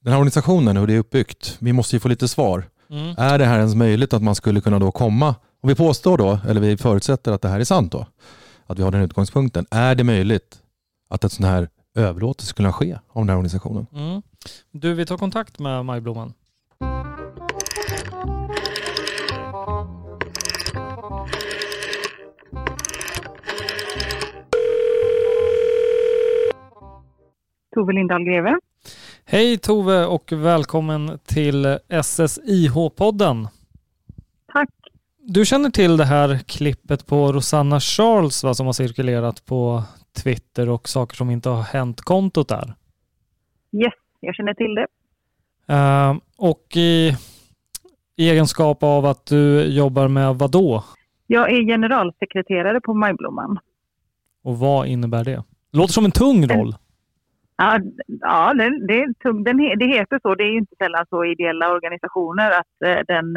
den 0.00 0.12
här 0.12 0.16
organisationen 0.16 0.76
och 0.76 0.80
hur 0.80 0.86
det 0.86 0.94
är 0.94 0.98
uppbyggt. 0.98 1.56
Vi 1.60 1.72
måste 1.72 1.96
ju 1.96 2.00
få 2.00 2.08
lite 2.08 2.28
svar. 2.28 2.64
Mm. 2.90 3.14
Är 3.18 3.38
det 3.38 3.44
här 3.44 3.58
ens 3.58 3.74
möjligt 3.74 4.12
att 4.12 4.22
man 4.22 4.34
skulle 4.34 4.60
kunna 4.60 4.78
då 4.78 4.90
komma, 4.90 5.34
om 5.60 5.68
vi 5.68 5.74
påstår 5.74 6.18
då, 6.18 6.38
eller 6.48 6.60
vi 6.60 6.76
förutsätter 6.76 7.32
att 7.32 7.42
det 7.42 7.48
här 7.48 7.60
är 7.60 7.64
sant 7.64 7.92
då, 7.92 8.06
att 8.66 8.78
vi 8.78 8.82
har 8.82 8.90
den 8.90 9.02
utgångspunkten. 9.02 9.66
Är 9.70 9.94
det 9.94 10.04
möjligt 10.04 10.58
att 11.10 11.24
ett 11.24 11.32
sån 11.32 11.44
här 11.44 11.68
överlåtelse 11.94 12.48
skulle 12.48 12.66
kunna 12.66 12.72
ske 12.72 12.98
av 13.08 13.22
den 13.22 13.28
här 13.28 13.36
organisationen? 13.36 13.86
Mm. 13.92 14.22
Du, 14.72 14.94
vi 14.94 15.06
tar 15.06 15.18
kontakt 15.18 15.58
med 15.58 15.84
Majblomman. 15.84 16.32
Tove 27.74 27.92
Lindahl 27.92 28.24
Greve. 28.24 28.58
Hej 29.32 29.58
Tove 29.58 30.06
och 30.06 30.32
välkommen 30.32 31.18
till 31.24 31.66
SSIH-podden. 31.88 33.48
Tack. 34.52 34.68
Du 35.18 35.44
känner 35.44 35.70
till 35.70 35.96
det 35.96 36.04
här 36.04 36.38
klippet 36.38 37.06
på 37.06 37.32
Rosanna 37.32 37.80
Charles 37.80 38.44
va, 38.44 38.54
som 38.54 38.66
har 38.66 38.72
cirkulerat 38.72 39.46
på 39.46 39.82
Twitter 40.22 40.68
och 40.68 40.88
saker 40.88 41.16
som 41.16 41.30
inte 41.30 41.48
har 41.48 41.62
hänt-kontot 41.62 42.48
där. 42.48 42.74
Yes, 43.72 43.92
jag 44.20 44.34
känner 44.34 44.54
till 44.54 44.74
det. 44.74 44.86
Eh, 45.74 46.16
och 46.36 46.76
i, 46.76 47.16
i 48.16 48.30
egenskap 48.30 48.82
av 48.82 49.06
att 49.06 49.26
du 49.26 49.64
jobbar 49.64 50.08
med 50.08 50.34
vad 50.34 50.50
då? 50.50 50.84
Jag 51.26 51.52
är 51.52 51.66
generalsekreterare 51.66 52.80
på 52.80 52.94
Majblomman. 52.94 53.58
Och 54.44 54.58
vad 54.58 54.86
innebär 54.86 55.24
det? 55.24 55.44
Låter 55.72 55.92
som 55.92 56.04
en 56.04 56.12
tung 56.12 56.46
roll. 56.46 56.74
Ja, 57.62 57.80
ja 58.06 58.54
den, 58.54 58.86
det, 58.86 59.02
är 59.02 59.06
tung- 59.24 59.44
den, 59.44 59.56
det 59.78 59.86
heter 59.86 60.18
så. 60.22 60.34
Det 60.34 60.44
är 60.44 60.52
ju 60.52 60.58
inte 60.58 60.76
sällan 60.78 61.06
så 61.10 61.24
i 61.24 61.30
ideella 61.30 61.72
organisationer 61.72 62.50
att 62.50 62.76
eh, 62.84 63.00
den 63.06 63.36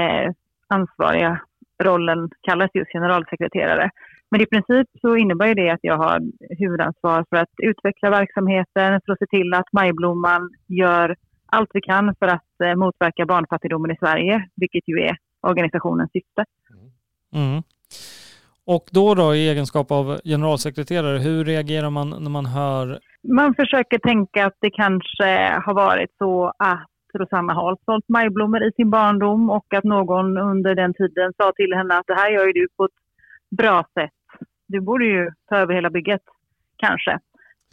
eh, 0.00 0.32
ansvariga 0.68 1.40
rollen 1.82 2.30
kallas 2.42 2.70
just 2.74 2.92
generalsekreterare. 2.92 3.90
Men 4.30 4.40
i 4.40 4.46
princip 4.46 4.88
så 5.00 5.16
innebär 5.16 5.46
ju 5.46 5.54
det 5.54 5.70
att 5.70 5.80
jag 5.82 5.96
har 5.96 6.20
huvudansvar 6.58 7.24
för 7.30 7.36
att 7.36 7.54
utveckla 7.62 8.10
verksamheten, 8.10 9.00
för 9.04 9.12
att 9.12 9.18
se 9.18 9.26
till 9.26 9.54
att 9.54 9.72
Majblomman 9.72 10.50
gör 10.66 11.16
allt 11.46 11.70
vi 11.74 11.80
kan 11.80 12.14
för 12.18 12.26
att 12.26 12.60
eh, 12.64 12.74
motverka 12.74 13.26
barnfattigdomen 13.26 13.90
i 13.90 13.96
Sverige, 13.96 14.48
vilket 14.56 14.88
ju 14.88 15.00
är 15.00 15.16
organisationens 15.42 16.10
syfte. 16.12 16.44
Mm. 17.34 17.48
mm. 17.48 17.62
Och 18.64 18.84
då 18.92 19.14
då 19.14 19.34
i 19.34 19.48
egenskap 19.48 19.90
av 19.90 20.20
generalsekreterare, 20.24 21.18
hur 21.18 21.44
reagerar 21.44 21.90
man 21.90 22.10
när 22.10 22.30
man 22.30 22.46
hör 22.46 23.00
man 23.22 23.54
försöker 23.54 23.98
tänka 23.98 24.46
att 24.46 24.56
det 24.60 24.70
kanske 24.70 25.60
har 25.64 25.74
varit 25.74 26.10
så 26.18 26.52
att 26.58 26.88
Rosanna 27.14 27.52
har 27.52 27.76
sålt 27.84 28.08
majblommor 28.08 28.62
i 28.62 28.72
sin 28.72 28.90
barndom 28.90 29.50
och 29.50 29.74
att 29.74 29.84
någon 29.84 30.38
under 30.38 30.74
den 30.74 30.94
tiden 30.94 31.32
sa 31.36 31.52
till 31.56 31.72
henne 31.74 31.98
att 31.98 32.06
det 32.06 32.14
här 32.14 32.30
gör 32.30 32.46
ju 32.46 32.52
du 32.52 32.68
på 32.76 32.84
ett 32.84 32.98
bra 33.58 33.84
sätt. 33.94 34.10
Du 34.68 34.80
borde 34.80 35.04
ju 35.04 35.30
ta 35.48 35.56
över 35.56 35.74
hela 35.74 35.90
bygget, 35.90 36.22
kanske. 36.76 37.18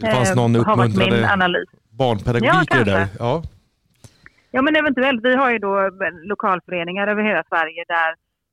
Det 0.01 0.11
fanns 0.11 0.35
någon 0.35 0.55
Eh, 0.55 0.65
varit 0.65 0.77
min 0.77 1.01
uppmuntrande 1.01 1.33
analys. 1.33 1.69
barnpedagogik 1.89 2.69
Ja, 2.71 2.81
i 2.81 2.83
det 2.83 2.91
där. 2.91 3.07
Ja. 3.19 3.43
Ja, 4.51 4.61
men 4.61 4.75
eventuellt. 4.75 5.23
Vi 5.23 5.35
har 5.35 5.51
ju 5.51 5.59
då 5.59 5.89
lokalföreningar 6.23 7.07
över 7.07 7.23
hela 7.23 7.43
Sverige 7.49 7.83
där 7.87 8.09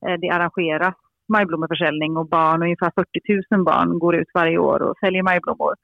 eh, 0.07 0.19
det 0.19 0.29
arrangeras 0.29 0.95
majblommeförsäljning 1.27 2.17
och 2.17 2.29
barn, 2.29 2.63
ungefär 2.63 2.91
40 2.95 3.55
000 3.55 3.63
barn 3.63 3.99
går 3.99 4.15
ut 4.15 4.27
varje 4.33 4.57
år 4.57 4.81
och 4.81 4.97
säljer 4.97 5.23
majblommor. 5.23 5.75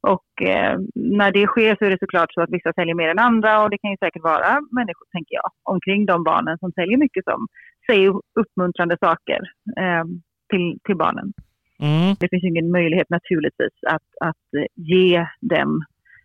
Och 0.00 0.42
eh, 0.42 0.78
när 0.94 1.32
det 1.32 1.46
sker 1.46 1.76
så 1.76 1.84
är 1.84 1.90
det 1.90 1.98
såklart 2.00 2.32
så 2.32 2.40
att 2.40 2.50
vissa 2.50 2.72
säljer 2.72 2.94
mer 2.94 3.08
än 3.08 3.18
andra 3.18 3.62
och 3.62 3.70
det 3.70 3.78
kan 3.78 3.90
ju 3.90 3.96
säkert 3.96 4.22
vara 4.22 4.60
människor, 4.70 5.06
tänker 5.12 5.34
jag, 5.34 5.50
omkring 5.62 6.06
de 6.06 6.24
barnen 6.24 6.58
som 6.58 6.72
säljer 6.72 6.98
mycket 6.98 7.24
som 7.24 7.46
säger 7.90 8.12
uppmuntrande 8.40 8.96
saker 9.00 9.40
eh, 9.76 10.04
till, 10.50 10.78
till 10.84 10.96
barnen. 10.96 11.32
mm, 11.80 12.14
Det 12.20 12.28
finns 12.30 12.42
ju 12.42 12.48
ingen 12.48 12.70
möjlighet 12.70 13.10
naturligtvis 13.10 13.76
att, 13.86 14.08
att 14.20 14.64
ge 14.74 15.26
den 15.40 15.68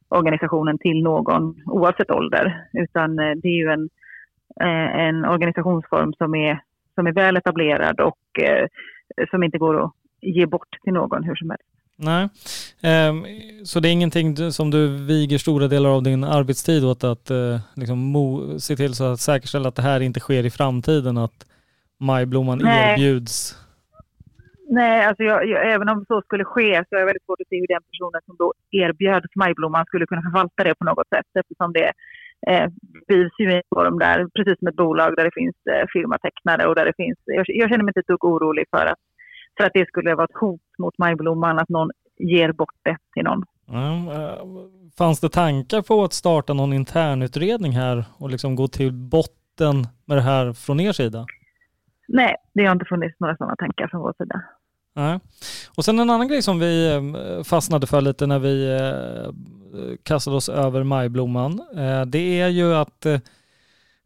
organisationen 0.10 0.78
till 0.78 1.04
någon 1.04 1.56
oavsett 1.66 2.12
ålder. 2.12 2.68
Utan 2.74 3.20
eh, 3.20 3.32
det 3.36 3.48
är 3.48 3.58
ju 3.64 3.70
en, 3.70 3.90
eh, 4.62 5.06
en 5.08 5.26
organisationsform 5.26 6.14
som 6.14 6.36
är, 6.36 6.60
som 6.96 7.08
är 7.08 7.12
väl 7.12 7.38
etablerad 7.38 8.00
och 8.00 8.42
eh, 8.42 8.68
som 9.32 9.44
inte 9.44 9.58
går 9.58 9.86
att 9.86 9.92
ge 10.22 10.46
bort 10.46 10.78
till 10.84 10.94
någon 10.94 11.24
hur 11.24 11.36
som 11.36 11.50
helst. 11.50 11.73
Nej. 11.98 12.30
Ehm, 12.82 13.26
så 13.64 13.80
det 13.80 13.90
är 13.90 13.92
ingenting 13.92 14.52
som 14.52 14.72
du 14.72 15.06
viger 15.06 15.38
stora 15.38 15.68
delar 15.68 15.90
av 15.90 16.04
din 16.04 16.24
arbetstid 16.24 16.86
åt 16.86 17.04
att 17.04 17.30
eh, 17.30 17.60
liksom 17.76 17.98
se 18.60 18.76
till 18.76 18.94
så 18.94 19.04
att 19.12 19.20
säkerställa 19.20 19.68
att 19.68 19.76
det 19.76 19.82
här 19.82 20.00
inte 20.00 20.20
sker 20.20 20.46
i 20.46 20.50
framtiden, 20.50 21.18
att 21.18 21.46
majblomman 22.00 22.58
Nej. 22.58 22.92
erbjuds. 22.92 23.58
Nej, 24.70 25.06
alltså 25.06 25.24
jag, 25.24 25.48
jag, 25.48 25.74
även 25.74 25.90
om 25.90 26.06
så 26.08 26.22
skulle 26.22 26.46
ske 26.46 26.84
så 26.90 26.96
är 26.96 27.00
det 27.00 27.06
väldigt 27.06 27.26
svårt 27.26 27.42
att 27.42 27.48
se 27.48 27.60
hur 27.60 27.74
den 27.76 27.84
personen 27.92 28.22
som 28.26 28.36
då 28.40 28.54
erbjöds 28.72 29.36
majblomman 29.36 29.86
skulle 29.86 30.06
kunna 30.06 30.22
förvalta 30.22 30.64
det 30.64 30.76
på 30.76 30.86
något 30.86 31.10
sätt 31.16 31.30
eftersom 31.40 31.74
det, 31.74 31.92
eh, 32.48 32.68
drivs 33.08 33.36
ju 33.40 33.52
i 33.52 33.56
en 33.56 33.70
form 33.76 34.00
där, 34.00 34.28
precis 34.36 34.60
som 34.60 34.68
ett 34.68 34.82
bolag 34.84 35.16
där 35.18 35.24
det 35.24 35.40
finns 35.42 35.56
eh, 35.74 35.86
firmatecknare 35.94 36.68
och 36.68 36.76
där 36.76 36.86
det 36.86 36.98
finns, 37.04 37.18
jag, 37.26 37.46
jag 37.48 37.70
känner 37.70 37.84
mig 37.84 37.92
inte 37.92 38.00
ett 38.00 38.14
dugg 38.14 38.26
orolig 38.26 38.66
för 38.76 38.86
att, 38.86 39.04
för 39.58 39.64
att 39.64 39.74
det 39.74 39.88
skulle 39.88 40.16
vara 40.16 40.26
ett 40.26 40.38
hot 40.40 40.62
mot 40.78 40.98
Majblomman 40.98 41.60
att 41.60 41.70
någon 41.70 41.90
ger 42.20 42.52
bort 42.52 42.76
det 42.84 42.98
till 43.14 43.24
någon. 43.24 43.44
Eh, 43.72 44.46
fanns 44.98 45.20
det 45.20 45.30
tankar 45.30 45.82
på 45.82 46.04
att 46.04 46.14
starta 46.14 46.54
någon 46.54 46.74
internutredning 46.74 47.72
här 47.72 48.06
och 48.18 48.30
liksom 48.30 48.56
gå 48.56 48.68
till 48.68 48.92
botten 48.92 49.88
med 50.06 50.18
det 50.18 50.22
här 50.22 50.54
från 50.54 50.80
er 50.80 50.92
sida? 50.92 51.26
Nej, 52.08 52.36
det 52.54 52.66
har 52.66 52.72
inte 52.72 52.86
funnits 52.86 53.20
några 53.20 53.38
sådana 53.38 53.56
tankar 53.56 53.88
från 53.88 54.02
vår 54.02 54.14
sida. 54.18 54.42
Nej. 54.96 55.20
Och 55.78 55.86
sen 55.86 56.00
en 56.00 56.10
annan 56.10 56.28
grej 56.28 56.42
som 56.42 56.60
vi 56.60 56.94
eh, 56.94 57.44
fastnade 57.44 57.88
för 57.88 58.02
lite 58.02 58.28
när 58.28 58.40
vi 58.40 58.78
eh, 58.78 59.32
kastade 60.04 60.38
oss 60.38 60.50
över 60.50 60.84
majblomman, 60.84 61.62
det 62.08 62.42
är 62.42 62.48
ju 62.48 62.76
att 62.76 63.06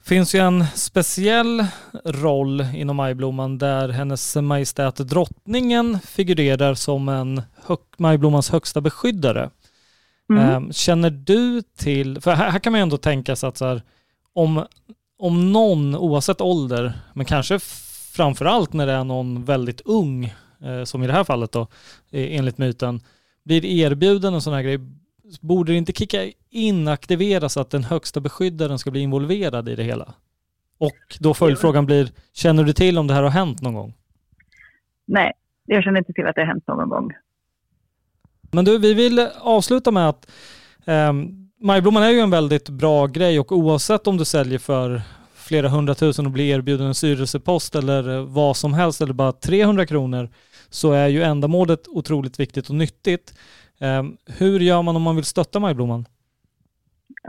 finns 0.08 0.36
ju 0.36 0.40
en 0.40 0.66
speciell 0.76 1.66
roll 2.06 2.62
inom 2.62 2.96
majblomman 2.96 3.58
där 3.58 3.90
hennes 3.90 4.36
majestät 4.36 4.96
drottningen 4.96 6.00
figurerar 6.00 6.74
som 6.74 7.10
en 7.10 7.42
hög, 7.66 7.80
majblommans 7.98 8.50
högsta 8.50 8.82
beskyddare. 8.82 9.50
Mm. 10.30 10.44
Eh, 10.50 10.72
Känner 10.72 11.10
du 11.10 11.62
till, 11.62 12.22
för 12.22 12.32
här, 12.32 12.52
här 12.52 12.60
kan 12.60 12.72
man 12.72 12.80
ju 12.80 12.82
ändå 12.82 12.98
tänka 12.98 13.36
sig 13.36 13.50
att 13.50 13.58
så 13.58 13.66
här, 13.66 13.82
om, 14.34 14.66
om 15.20 15.52
någon, 15.52 15.96
oavsett 15.96 16.42
ålder, 16.42 16.94
men 17.14 17.26
kanske 17.26 17.60
framför 18.14 18.46
allt 18.46 18.74
när 18.74 18.88
det 18.88 18.94
är 18.94 19.04
någon 19.04 19.46
väldigt 19.46 19.82
ung, 19.86 20.26
eh, 20.64 20.84
som 20.84 21.04
i 21.04 21.08
det 21.08 21.14
här 21.14 21.24
fallet 21.24 21.52
då, 21.52 21.62
eh, 22.12 22.38
enligt 22.38 22.58
myten, 22.58 23.02
blir 23.46 23.66
erbjuden 23.66 24.34
en 24.34 24.42
sån 24.42 24.54
här 24.54 24.62
grej, 24.62 24.80
borde 25.42 25.72
det 25.72 25.78
inte 25.78 25.92
kicka 25.92 26.32
in, 26.50 26.88
aktiveras 26.88 27.58
att 27.58 27.70
den 27.70 27.84
högsta 27.84 28.20
beskyddaren 28.20 28.80
ska 28.80 28.92
bli 28.92 29.02
involverad 29.02 29.70
i 29.70 29.76
det 29.76 29.84
hela? 29.84 30.14
Och 30.78 31.18
då 31.20 31.34
följdfrågan 31.34 31.86
blir, 31.86 32.10
känner 32.34 32.64
du 32.64 32.74
till 32.74 32.98
om 32.98 33.08
det 33.08 33.14
här 33.14 33.24
har 33.24 33.30
hänt 33.30 33.62
någon 33.62 33.74
gång? 33.74 33.94
Nej, 35.06 35.34
jag 35.66 35.84
känner 35.84 36.00
inte 36.00 36.14
till 36.14 36.28
att 36.28 36.36
det 36.36 36.42
har 36.42 36.48
hänt 36.48 36.68
någon 36.68 36.90
gång. 36.90 37.12
Men 38.52 38.66
du, 38.66 38.78
vi 38.78 38.94
vill 38.94 39.28
avsluta 39.40 39.92
med 39.92 40.10
att 40.10 40.32
eh, 40.86 41.14
Majblomman 41.62 42.04
är 42.04 42.10
ju 42.10 42.20
en 42.20 42.30
väldigt 42.30 42.70
bra 42.70 43.08
grej 43.08 43.40
och 43.40 43.52
oavsett 43.52 44.08
om 44.08 44.18
du 44.18 44.26
säljer 44.26 44.60
för 44.60 45.02
flera 45.34 45.70
hundratusen 45.70 46.26
och 46.26 46.32
blir 46.32 46.56
erbjuden 46.56 46.88
en 46.88 46.96
styrelsepost 46.96 47.76
eller 47.76 48.16
eh, 48.16 48.26
vad 48.26 48.58
som 48.58 48.74
helst 48.74 49.02
eller 49.02 49.14
bara 49.14 49.32
300 49.32 49.86
kronor 49.86 50.30
så 50.70 50.92
är 50.92 51.08
ju 51.08 51.24
ändamålet 51.24 51.88
otroligt 51.88 52.40
viktigt 52.40 52.70
och 52.70 52.76
nyttigt. 52.76 53.34
Ehm, 53.82 54.18
hur 54.40 54.60
gör 54.60 54.82
man 54.82 54.96
om 54.96 55.02
man 55.02 55.16
vill 55.16 55.26
stötta 55.26 55.60
Majblomman? 55.60 56.06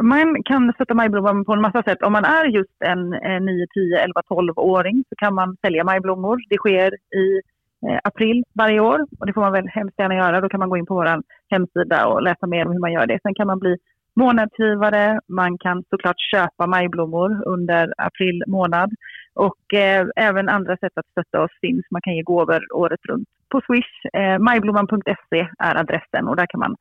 Man 0.02 0.42
kan 0.44 0.72
stötta 0.72 0.94
majblomman 0.94 1.44
på 1.44 1.52
en 1.52 1.60
massa 1.60 1.82
sätt. 1.82 2.02
Om 2.02 2.12
man 2.12 2.24
är 2.24 2.44
just 2.44 2.82
en 2.84 3.10
9, 3.44 3.66
10, 3.74 3.98
11, 3.98 4.22
12-åring 4.28 5.04
så 5.08 5.14
kan 5.16 5.34
man 5.34 5.56
sälja 5.64 5.84
majblommor. 5.84 6.38
Det 6.50 6.56
sker 6.56 6.94
i 6.94 7.40
eh, 7.88 7.98
april 8.04 8.44
varje 8.52 8.80
år 8.80 9.06
och 9.18 9.26
det 9.26 9.32
får 9.32 9.40
man 9.40 9.52
väl 9.52 9.68
hemskt 9.68 9.98
gärna 9.98 10.14
göra. 10.14 10.40
Då 10.40 10.48
kan 10.48 10.60
man 10.60 10.70
gå 10.70 10.76
in 10.76 10.86
på 10.86 10.94
vår 10.94 11.22
hemsida 11.50 12.06
och 12.06 12.22
läsa 12.22 12.46
mer 12.46 12.66
om 12.66 12.72
hur 12.72 12.80
man 12.80 12.92
gör 12.92 13.06
det. 13.06 13.18
Sen 13.22 13.34
kan 13.34 13.46
man 13.46 13.58
bli 13.58 13.76
månadsgivare. 14.16 15.20
Man 15.28 15.58
kan 15.58 15.84
såklart 15.90 16.20
köpa 16.32 16.66
majblommor 16.66 17.42
under 17.46 17.94
april 17.96 18.42
månad. 18.46 18.90
Och 19.38 19.74
eh, 19.74 20.06
även 20.16 20.48
andra 20.48 20.76
sätt 20.76 20.92
att 20.94 21.06
stötta 21.10 21.42
oss 21.42 21.50
finns. 21.60 21.84
Man 21.90 22.02
kan 22.02 22.14
ge 22.16 22.22
gåvor 22.22 22.72
året 22.74 23.00
runt 23.08 23.28
på 23.48 23.60
Swish. 23.66 24.20
Eh, 24.20 24.38
majblomman.se 24.38 25.48
är 25.58 25.74
adressen 25.74 26.28
och 26.28 26.36
där 26.36 26.46
kan 26.46 26.60
man 26.60 26.76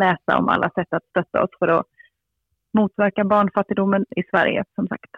läsa 0.00 0.38
om 0.38 0.48
alla 0.48 0.70
sätt 0.70 0.88
att 0.90 1.04
stötta 1.10 1.42
oss 1.42 1.50
för 1.58 1.68
att 1.68 1.86
motverka 2.72 3.24
barnfattigdomen 3.24 4.04
i 4.16 4.22
Sverige 4.30 4.64
som 4.74 4.88
sagt. 4.88 5.10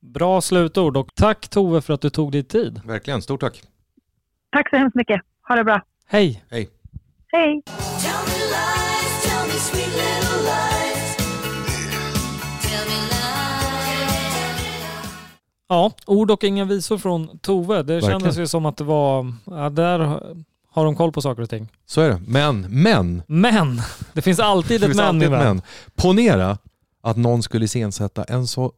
Bra 0.00 0.40
slutord 0.40 0.96
och 0.96 1.14
tack 1.14 1.48
Tove 1.48 1.80
för 1.82 1.94
att 1.94 2.00
du 2.00 2.10
tog 2.10 2.32
dig 2.32 2.44
tid. 2.44 2.80
Verkligen, 2.86 3.22
stort 3.22 3.40
tack. 3.40 3.62
Tack 4.50 4.70
så 4.70 4.76
hemskt 4.76 4.96
mycket. 4.96 5.20
Ha 5.48 5.54
det 5.54 5.64
bra. 5.64 5.80
Hej! 6.06 6.44
Hej. 6.50 6.68
Hej! 7.32 7.62
Ja, 15.72 15.92
ord 16.06 16.30
och 16.30 16.44
inga 16.44 16.64
visor 16.64 16.98
från 16.98 17.38
Tove. 17.38 17.82
Det 17.82 17.94
Verkligen. 17.94 18.20
kändes 18.20 18.38
ju 18.38 18.46
som 18.46 18.66
att 18.66 18.76
det 18.76 18.84
var, 18.84 19.32
ja, 19.44 19.70
där 19.70 19.98
har 20.70 20.84
de 20.84 20.96
koll 20.96 21.12
på 21.12 21.22
saker 21.22 21.42
och 21.42 21.50
ting. 21.50 21.68
Så 21.86 22.00
är 22.00 22.08
det. 22.08 22.20
Men, 22.26 22.66
men. 22.68 23.22
Men, 23.26 23.82
det 24.12 24.22
finns 24.22 24.40
alltid 24.40 24.80
Det 24.80 24.84
ett 24.84 24.90
finns 24.90 24.96
men 24.96 25.06
alltid 25.06 25.32
ett 25.32 25.38
men. 25.38 25.62
Ponera 25.94 26.58
att 27.02 27.16
någon 27.16 27.42
skulle 27.42 27.64
iscensätta 27.64 28.24
en 28.24 28.46
så 28.46 28.72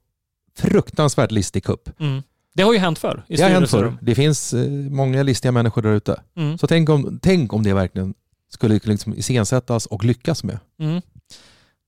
fruktansvärt 0.59 1.31
listig 1.31 1.65
kupp. 1.65 2.01
Mm. 2.01 2.23
Det 2.55 2.63
har 2.63 2.73
ju 2.73 2.79
hänt 2.79 2.99
förr 2.99 3.25
i 3.29 3.37
Det 3.37 3.43
har 3.43 3.51
hänt 3.51 3.71
förr. 3.71 3.97
Det 4.01 4.15
finns 4.15 4.55
eh, 4.55 4.69
många 4.71 5.23
listiga 5.23 5.53
människor 5.53 5.83
där 5.83 5.93
ute. 5.93 6.21
Mm. 6.37 6.59
Så 6.59 6.67
tänk 6.67 6.89
om, 6.89 7.19
tänk 7.23 7.53
om 7.53 7.63
det 7.63 7.75
verkligen 7.75 8.15
skulle 8.49 8.81
liksom 8.85 9.15
iscensättas 9.15 9.87
och 9.87 10.05
lyckas 10.05 10.45
med. 10.45 10.59
Mm. 10.79 11.03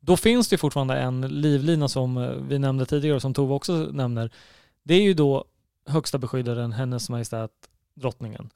Då 0.00 0.16
finns 0.16 0.48
det 0.48 0.58
fortfarande 0.58 0.94
en 0.94 1.20
livlina 1.20 1.88
som 1.88 2.16
eh, 2.16 2.30
vi 2.48 2.58
nämnde 2.58 2.86
tidigare 2.86 3.16
och 3.16 3.22
som 3.22 3.34
Tove 3.34 3.54
också 3.54 3.72
nämner. 3.72 4.30
Det 4.86 4.94
är 4.94 5.02
ju 5.02 5.14
då 5.14 5.44
högsta 5.88 6.18
beskyddaren, 6.18 6.72
hennes 6.72 7.10
majestät 7.10 7.50
drottningen. 7.94 8.50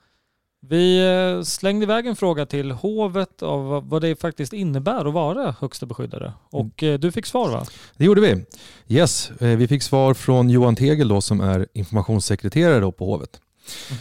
Vi 0.63 1.07
eh, 1.39 1.43
slängde 1.43 1.83
iväg 1.85 2.07
en 2.07 2.17
fråga 2.17 2.47
till 2.47 2.71
hovet 2.71 3.43
av 3.43 3.89
vad- 3.89 4.03
det 4.03 4.21
faktiskt 4.21 4.53
innebär 4.53 5.05
att 5.09 5.15
vara 5.15 5.55
högsta 5.61 5.87
beskyddare. 5.87 6.33
Och 6.51 6.83
eh, 6.83 6.99
du 6.99 7.13
fick 7.13 7.27
svar 7.27 7.51
va? 7.51 7.67
Det 7.97 8.05
gjorde 8.05 8.21
vi. 8.21 8.45
Yes, 8.89 9.31
eh, 9.31 9.57
vi 9.57 9.69
fick 9.69 9.83
svar 9.83 10.15
från 10.15 10.51
Johan 10.51 10.77
Tegel 10.77 11.09
då, 11.09 11.21
som 11.21 11.41
är 11.41 11.67
informationssekreterare 11.73 12.81
då 12.81 12.93
på 12.93 13.07
hovet. 13.07 13.41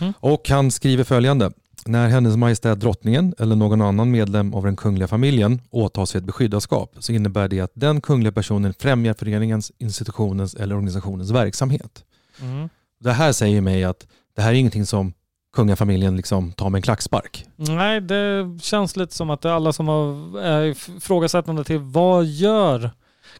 Mhm. 0.02 0.14
Och 0.20 0.50
han 0.50 0.72
skriver 0.72 1.04
följande. 1.04 1.52
När 1.86 2.08
Hennes 2.08 2.38
Majestät 2.38 2.80
Drottningen 2.80 3.34
eller 3.38 3.56
någon 3.56 3.82
annan 3.82 4.12
medlem 4.12 4.54
av 4.54 4.64
den 4.66 4.76
kungliga 4.76 5.08
familjen 5.08 5.62
åtar 5.70 6.06
sig 6.06 6.20
ett 6.20 6.26
beskyddarskap 6.26 6.96
så 7.00 7.12
innebär 7.12 7.48
det 7.48 7.60
att 7.60 7.72
den 7.74 8.02
kungliga 8.02 8.32
personen 8.32 8.74
främjar 8.80 9.14
föreningens, 9.14 9.72
institutionens 9.78 10.54
eller 10.56 10.76
organisationens 10.76 11.32
verksamhet. 11.32 12.04
Mm. 12.42 12.70
Det 13.00 13.12
här 13.12 13.32
säger 13.32 13.62
mig 13.62 13.84
att 13.84 14.08
det 14.36 14.42
här 14.42 14.50
är 14.50 14.54
ingenting 14.56 14.86
som 14.86 15.14
kungafamiljen 15.56 16.16
liksom 16.18 16.52
tar 16.52 16.70
med 16.70 16.78
en 16.80 16.82
klackspark. 16.82 17.46
Nej, 17.56 18.02
det 18.02 18.60
känns 18.62 18.96
lite 18.96 19.16
som 19.16 19.30
att 19.30 19.46
alla 19.46 19.74
som 19.74 19.88
har 19.88 20.40
är 20.42 20.64
ifrågasättande 20.66 21.64
till 21.64 21.80
vad 21.80 22.26
gör 22.26 22.92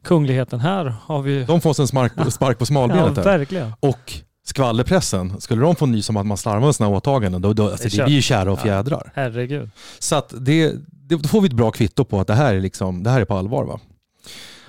kungligheten 0.04 0.60
här 0.60 0.96
har 1.06 1.22
vi... 1.22 1.44
De 1.44 1.62
får 1.62 1.82
en 1.82 1.88
spark 1.88 2.16
på, 2.16 2.32
spark 2.32 2.58
på 2.58 2.62
ja, 2.62 2.66
smalbenet 2.66 3.18
här. 3.18 3.24
verkligen. 3.24 3.74
Och 3.80 4.14
skvallerpressen, 4.46 5.42
skulle 5.42 5.62
de 5.62 5.76
få 5.76 5.86
nys 5.86 6.10
om 6.10 6.18
att 6.18 6.26
man 6.26 6.38
slarvar 6.38 6.66
med 6.66 6.76
sina 6.76 6.90
åtaganden, 6.90 7.42
då, 7.42 7.54
då, 7.54 7.70
alltså, 7.72 7.88
Det 7.88 7.96
är 7.96 7.98
det 7.98 8.04
blir 8.06 8.16
ju 8.16 8.22
kära 8.22 8.52
och 8.52 8.60
Ja. 8.60 8.64
fjädrar. 8.64 9.12
Herregud. 9.16 9.70
Så 10.00 10.16
att 10.16 10.34
det, 10.38 10.74
det, 10.88 11.16
då 11.16 11.28
får 11.28 11.42
vi 11.42 11.48
ett 11.48 11.54
bra 11.54 11.72
kvitto 11.72 12.04
på 12.06 12.20
att 12.20 12.28
det 12.28 12.34
här 12.34 12.56
är, 12.56 12.60
liksom, 12.62 13.04
det 13.04 13.10
här 13.10 13.22
är 13.22 13.26
på 13.26 13.38
allvar. 13.38 13.64
Va? 13.66 13.80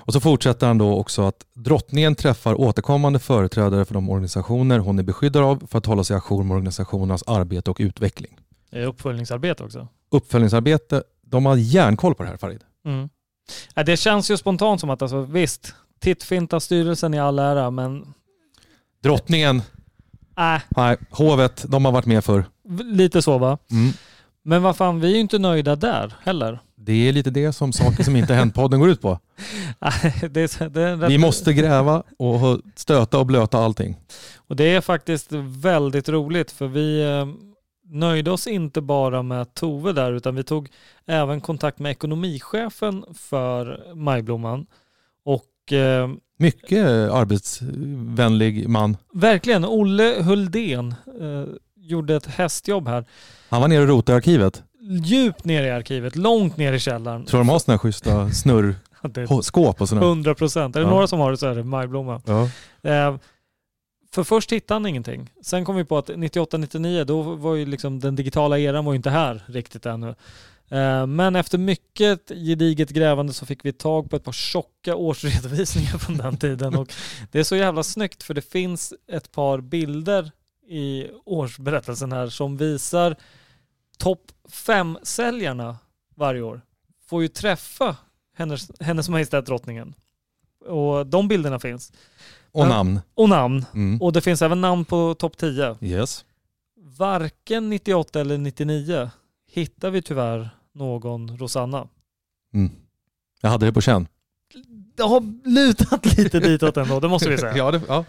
Och 0.01 0.13
så 0.13 0.21
fortsätter 0.21 0.67
han 0.67 0.79
då 0.79 0.95
också 0.95 1.23
att 1.23 1.47
drottningen 1.55 2.15
träffar 2.15 2.61
återkommande 2.61 3.19
företrädare 3.19 3.85
för 3.85 3.95
de 3.95 4.11
organisationer 4.11 4.79
hon 4.79 4.99
är 4.99 5.03
beskyddad 5.03 5.43
av 5.43 5.67
för 5.71 5.79
att 5.79 5.87
hålla 5.87 6.05
sig 6.05 6.17
ajour 6.17 6.43
med 6.43 6.55
organisationernas 6.55 7.23
arbete 7.27 7.71
och 7.71 7.77
utveckling. 7.81 8.37
Det 8.71 8.79
är 8.79 8.87
uppföljningsarbete 8.87 9.65
också. 9.65 9.89
Uppföljningsarbete, 10.11 11.03
de 11.23 11.47
har 11.47 11.57
järnkoll 11.57 12.15
på 12.15 12.23
det 12.23 12.29
här 12.29 12.37
Farid. 12.37 12.61
Mm. 12.85 13.09
Ja, 13.75 13.83
det 13.83 13.97
känns 13.97 14.31
ju 14.31 14.37
spontant 14.37 14.81
som 14.81 14.91
att 14.91 15.03
alltså, 15.03 15.21
visst, 15.21 15.75
tittfinta 16.01 16.61
styrelsen 16.61 17.15
i 17.15 17.19
all 17.19 17.39
ära, 17.39 17.71
men 17.71 18.15
Drottningen, 19.03 19.57
äh, 20.39 20.63
nej, 20.69 20.97
hovet, 21.11 21.65
de 21.69 21.85
har 21.85 21.93
varit 21.93 22.07
med 22.07 22.25
för. 22.25 22.45
lite 22.85 23.23
så 23.23 23.39
va. 23.39 23.59
Mm. 23.71 23.93
Men 24.43 24.63
vad 24.63 24.77
fan, 24.77 25.01
vi 25.01 25.11
är 25.11 25.15
ju 25.15 25.21
inte 25.21 25.39
nöjda 25.39 25.77
där 25.77 26.15
heller. 26.23 26.61
Det 26.83 27.09
är 27.09 27.13
lite 27.13 27.31
det 27.31 27.53
som 27.53 27.73
Saker 27.73 28.05
som 28.05 28.17
inte 28.17 28.35
hänt-podden 28.35 28.81
går 28.81 28.91
ut 28.91 29.01
på. 29.01 29.19
Det, 30.31 30.75
det, 30.75 30.97
Vi 30.97 31.19
måste 31.19 31.53
gräva 31.53 32.03
och 32.19 32.61
stöta 32.77 33.19
och 33.19 33.27
blöta 33.27 33.59
allting. 33.59 33.97
Och 34.37 34.57
det 34.57 34.65
är 34.65 34.81
faktiskt 34.81 35.33
väldigt 35.63 36.09
roligt 36.09 36.51
för 36.51 36.67
vi 36.67 37.03
eh, 37.03 37.27
nöjde 37.85 38.31
oss 38.31 38.47
inte 38.47 38.81
bara 38.81 39.23
med 39.23 39.55
Tove 39.55 39.93
där 39.93 40.13
utan 40.13 40.35
vi 40.35 40.43
tog 40.43 40.69
även 41.07 41.41
kontakt 41.41 41.79
med 41.79 41.91
ekonomichefen 41.91 43.05
för 43.15 43.95
Majblomman. 43.95 44.67
Och 45.25 45.73
eh, 45.73 46.09
Mycket 46.37 46.87
arbetsvänlig 47.11 48.69
man. 48.69 48.97
verkligen, 49.13 49.65
Olle 49.65 50.23
Huldén 50.23 50.95
eh, 51.21 51.45
gjorde 51.77 52.17
ett 52.17 52.27
hästjobb 52.27 52.89
här. 52.89 53.05
Han 53.49 53.61
var 53.61 53.69
nere 53.69 53.83
och 53.83 53.89
rotade 53.89 54.17
i 54.17 54.17
arkivet. 54.17 54.63
Djupt 54.81 55.45
ner 55.45 55.63
i 55.63 55.71
arkivet, 55.71 56.17
långt 56.17 56.57
ner 56.57 56.73
i 56.73 56.79
källaren. 56.79 57.25
Tror 57.25 57.41
de 57.41 57.49
har 57.49 57.59
sådana 57.59 57.75
här 57.75 57.79
schyssta 57.79 58.31
snurrskåp 58.31 58.79
Det 59.15 59.21
är 59.21 59.83
och 59.83 59.89
sådana? 59.89 60.07
100 60.07 60.35
procent. 60.35 60.77
Är 60.77 60.81
det 60.81 60.87
Ja. 60.87 60.91
några 60.91 61.07
som 61.07 61.19
har 61.21 61.31
det 61.31 61.37
så 61.37 61.47
är 61.47 61.55
det 61.55 61.65
Majblomman. 61.65 62.23
Ja. 62.27 62.43
Eh, 62.91 63.17
för 64.13 64.25
först 64.25 64.53
hittade 64.53 64.75
han 64.75 64.87
ingenting. 64.87 65.31
Sen 65.43 65.65
kom 65.65 65.77
vi 65.77 65.85
på 65.85 65.99
att 65.99 66.09
98-99, 66.09 67.05
då 67.05 67.23
var 67.23 67.55
ju 67.55 67.67
liksom 67.67 68.01
den 68.01 68.17
digitala 68.17 68.59
eran 68.59 68.85
var 68.85 68.93
ju 68.93 68.97
inte 68.97 69.11
här 69.11 69.43
riktigt 69.47 69.87
ännu. 69.87 70.15
Eh, 70.69 71.07
Men 71.07 71.37
efter 71.37 71.59
mycket 71.59 72.29
gediget 72.29 72.91
grävande 72.91 73.33
så 73.33 73.47
fick 73.47 73.65
vi 73.65 73.73
tag 73.73 74.11
på 74.11 74.17
ett 74.17 74.25
par 74.25 74.33
tjocka 74.33 74.95
årsredovisningar 74.95 75.99
från 75.99 76.17
den 76.17 76.37
tiden. 76.37 76.75
Och 76.77 76.93
det 77.31 77.39
är 77.41 77.45
så 77.45 77.57
jävla 77.57 77.83
snyggt 77.83 78.23
för 78.23 78.35
det 78.35 78.51
finns 78.51 78.95
ett 79.13 79.33
par 79.33 79.61
bilder 79.61 80.31
i 80.69 81.07
årsberättelsen 81.25 82.13
här 82.13 82.29
som 82.29 82.57
visar 82.57 83.17
topp 84.01 84.33
5-säljarna 84.49 85.77
varje 86.15 86.43
år. 86.43 86.61
Får 87.07 87.23
ju 87.23 87.29
träffa 87.29 87.97
hennes, 88.37 88.71
hennes 88.81 89.09
majestät 89.09 89.47
drottningen. 89.47 89.95
Och 90.67 91.07
de 91.07 91.29
bilderna 91.29 91.59
finns. 91.59 91.93
Och 92.53 92.65
Ja. 92.65 92.69
namn. 92.69 93.01
Och 93.15 93.29
namn. 93.29 93.65
Mm. 93.75 94.03
Och 94.03 94.13
det 94.13 94.21
finns 94.21 94.43
även 94.43 94.61
namn 94.61 94.85
på 94.85 95.15
topp 95.15 95.37
10. 95.37 95.77
Yes. 95.81 96.25
Varken 96.77 97.71
98 97.71 98.21
eller 98.21 98.39
99 98.39 99.11
hittar 99.53 99.91
vi 99.91 100.03
tyvärr 100.03 100.51
någon 100.75 101.39
Rosanna. 101.39 101.89
Mm. 102.55 102.71
Jag 103.41 103.51
hade 103.51 103.67
det 103.67 103.73
på 103.73 103.81
känn. 103.81 104.07
Det 104.97 105.03
har 105.03 105.49
lutat 105.49 106.19
lite 106.19 106.41
ditåt 106.41 106.77
ändå, 106.77 107.01
det 107.01 107.09
måste 107.09 107.29
vi 107.29 107.39
säga. 107.39 107.57
ja, 107.57 107.71
det, 107.71 107.81
ja. 107.89 108.05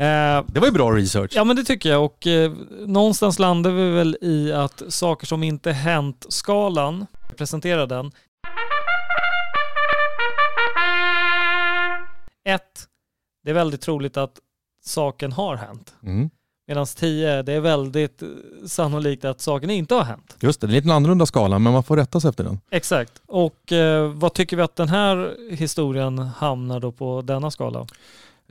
Eh, 0.00 0.44
det 0.46 0.60
var 0.60 0.66
ju 0.66 0.72
bra 0.72 0.90
research. 0.90 1.32
ja 1.34 1.44
men 1.44 1.56
det 1.56 1.64
tycker 1.64 1.88
jag 1.88 2.04
och 2.04 2.26
eh, 2.26 2.52
någonstans 2.86 3.38
landar 3.38 3.70
vi 3.70 3.90
väl 3.90 4.16
i 4.20 4.52
att 4.52 4.82
saker 4.88 5.26
som 5.26 5.42
inte 5.42 5.72
hänt-skalan, 5.72 7.06
presentera 7.36 7.86
den. 7.86 8.12
1. 12.44 12.62
Det 13.44 13.50
är 13.50 13.54
väldigt 13.54 13.80
troligt 13.80 14.16
att 14.16 14.38
saken 14.84 15.32
har 15.32 15.56
hänt. 15.56 15.94
Mm. 16.02 16.30
Medan 16.66 16.86
10, 16.86 17.42
det 17.42 17.52
är 17.52 17.60
väldigt 17.60 18.22
eh, 18.22 18.28
sannolikt 18.66 19.24
att 19.24 19.40
saken 19.40 19.70
inte 19.70 19.94
har 19.94 20.04
hänt. 20.04 20.36
Just 20.40 20.60
det, 20.60 20.66
det 20.66 20.72
är 20.72 20.76
en 20.76 20.82
lite 20.82 20.94
annorlunda 20.94 21.26
skala 21.26 21.58
men 21.58 21.72
man 21.72 21.84
får 21.84 21.96
rätta 21.96 22.20
sig 22.20 22.28
efter 22.28 22.44
den. 22.44 22.60
Exakt. 22.70 23.22
Och 23.26 23.72
eh, 23.72 24.08
vad 24.08 24.34
tycker 24.34 24.56
vi 24.56 24.62
att 24.62 24.76
den 24.76 24.88
här 24.88 25.36
historien 25.50 26.18
hamnar 26.18 26.80
då 26.80 26.92
på 26.92 27.22
denna 27.22 27.50
skala? 27.50 27.86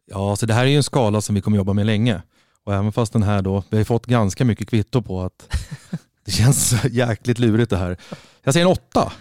Ja, 0.10 0.36
så 0.36 0.46
det 0.46 0.54
här 0.54 0.64
är 0.64 0.70
ju 0.70 0.78
en 0.78 0.84
skala 0.84 1.22
som 1.22 1.36
vi 1.36 1.42
kommer 1.42 1.58
jobba 1.58 1.74
med 1.74 1.86
länge. 1.86 2.22
Och 2.64 2.74
även 2.74 2.92
fast 2.92 3.14
den 3.14 3.24
här 3.24 3.42
då, 3.42 3.64
vi 3.70 3.78
har 3.78 3.84
fått 3.84 4.06
ganska 4.06 4.46
mycket 4.46 4.70
kvitto 4.70 5.02
på 5.02 5.22
att 5.22 5.58
det 6.26 6.32
känns 6.32 6.86
jäkligt 6.92 7.40
lurigt 7.40 7.70
det 7.70 7.78
här. 7.78 7.98
Jag 8.44 8.54
säger 8.54 8.66
en 8.66 8.72
åtta. 8.72 9.12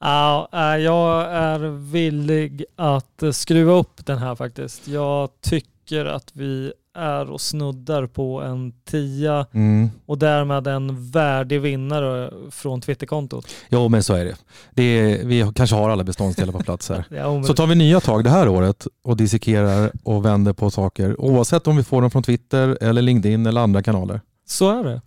Ja, 0.00 0.48
eh, 0.52 0.76
jag 0.76 1.32
är 1.32 1.58
villig 1.90 2.64
att 2.76 3.22
skruva 3.32 3.72
upp 3.72 4.06
den 4.06 4.18
här 4.18 4.34
faktiskt. 4.34 4.88
Jag 4.88 5.30
tycker 5.40 6.04
att 6.04 6.30
vi 6.32 6.72
är 6.98 7.30
och 7.30 7.40
snuddar 7.40 8.06
på 8.06 8.40
en 8.42 8.72
tia 8.90 9.46
Mm. 9.54 9.90
och 10.06 10.18
därmed 10.18 10.66
en 10.66 11.10
värdig 11.10 11.60
vinnare 11.60 12.30
från 12.50 12.80
Twitterkontot. 12.80 13.46
Jo, 13.68 13.88
men 13.88 14.02
så 14.02 14.14
är 14.14 14.24
det. 14.24 14.34
det 14.74 14.82
är, 14.82 15.24
vi 15.24 15.52
kanske 15.54 15.76
har 15.76 15.90
alla 15.90 16.04
beståndsdelar 16.04 16.52
på 16.52 16.58
plats 16.58 16.88
här. 16.88 17.04
Ja, 17.10 17.42
Så 17.42 17.54
tar 17.54 17.66
vi 17.66 17.74
nya 17.74 18.00
tag 18.00 18.24
det 18.24 18.30
här 18.30 18.48
året 18.48 18.86
och 19.04 19.16
dissekerar 19.16 19.92
och 20.04 20.24
vänder 20.24 20.52
på 20.52 20.70
saker 20.70 21.20
oavsett 21.20 21.66
om 21.66 21.76
vi 21.76 21.84
får 21.84 22.00
dem 22.02 22.10
från 22.10 22.22
Twitter 22.22 22.78
eller 22.80 23.02
LinkedIn 23.02 23.46
eller 23.46 23.60
andra 23.60 23.82
kanaler. 23.82 24.20
Så 24.48 24.80
är 24.80 24.84
det. 24.84 25.00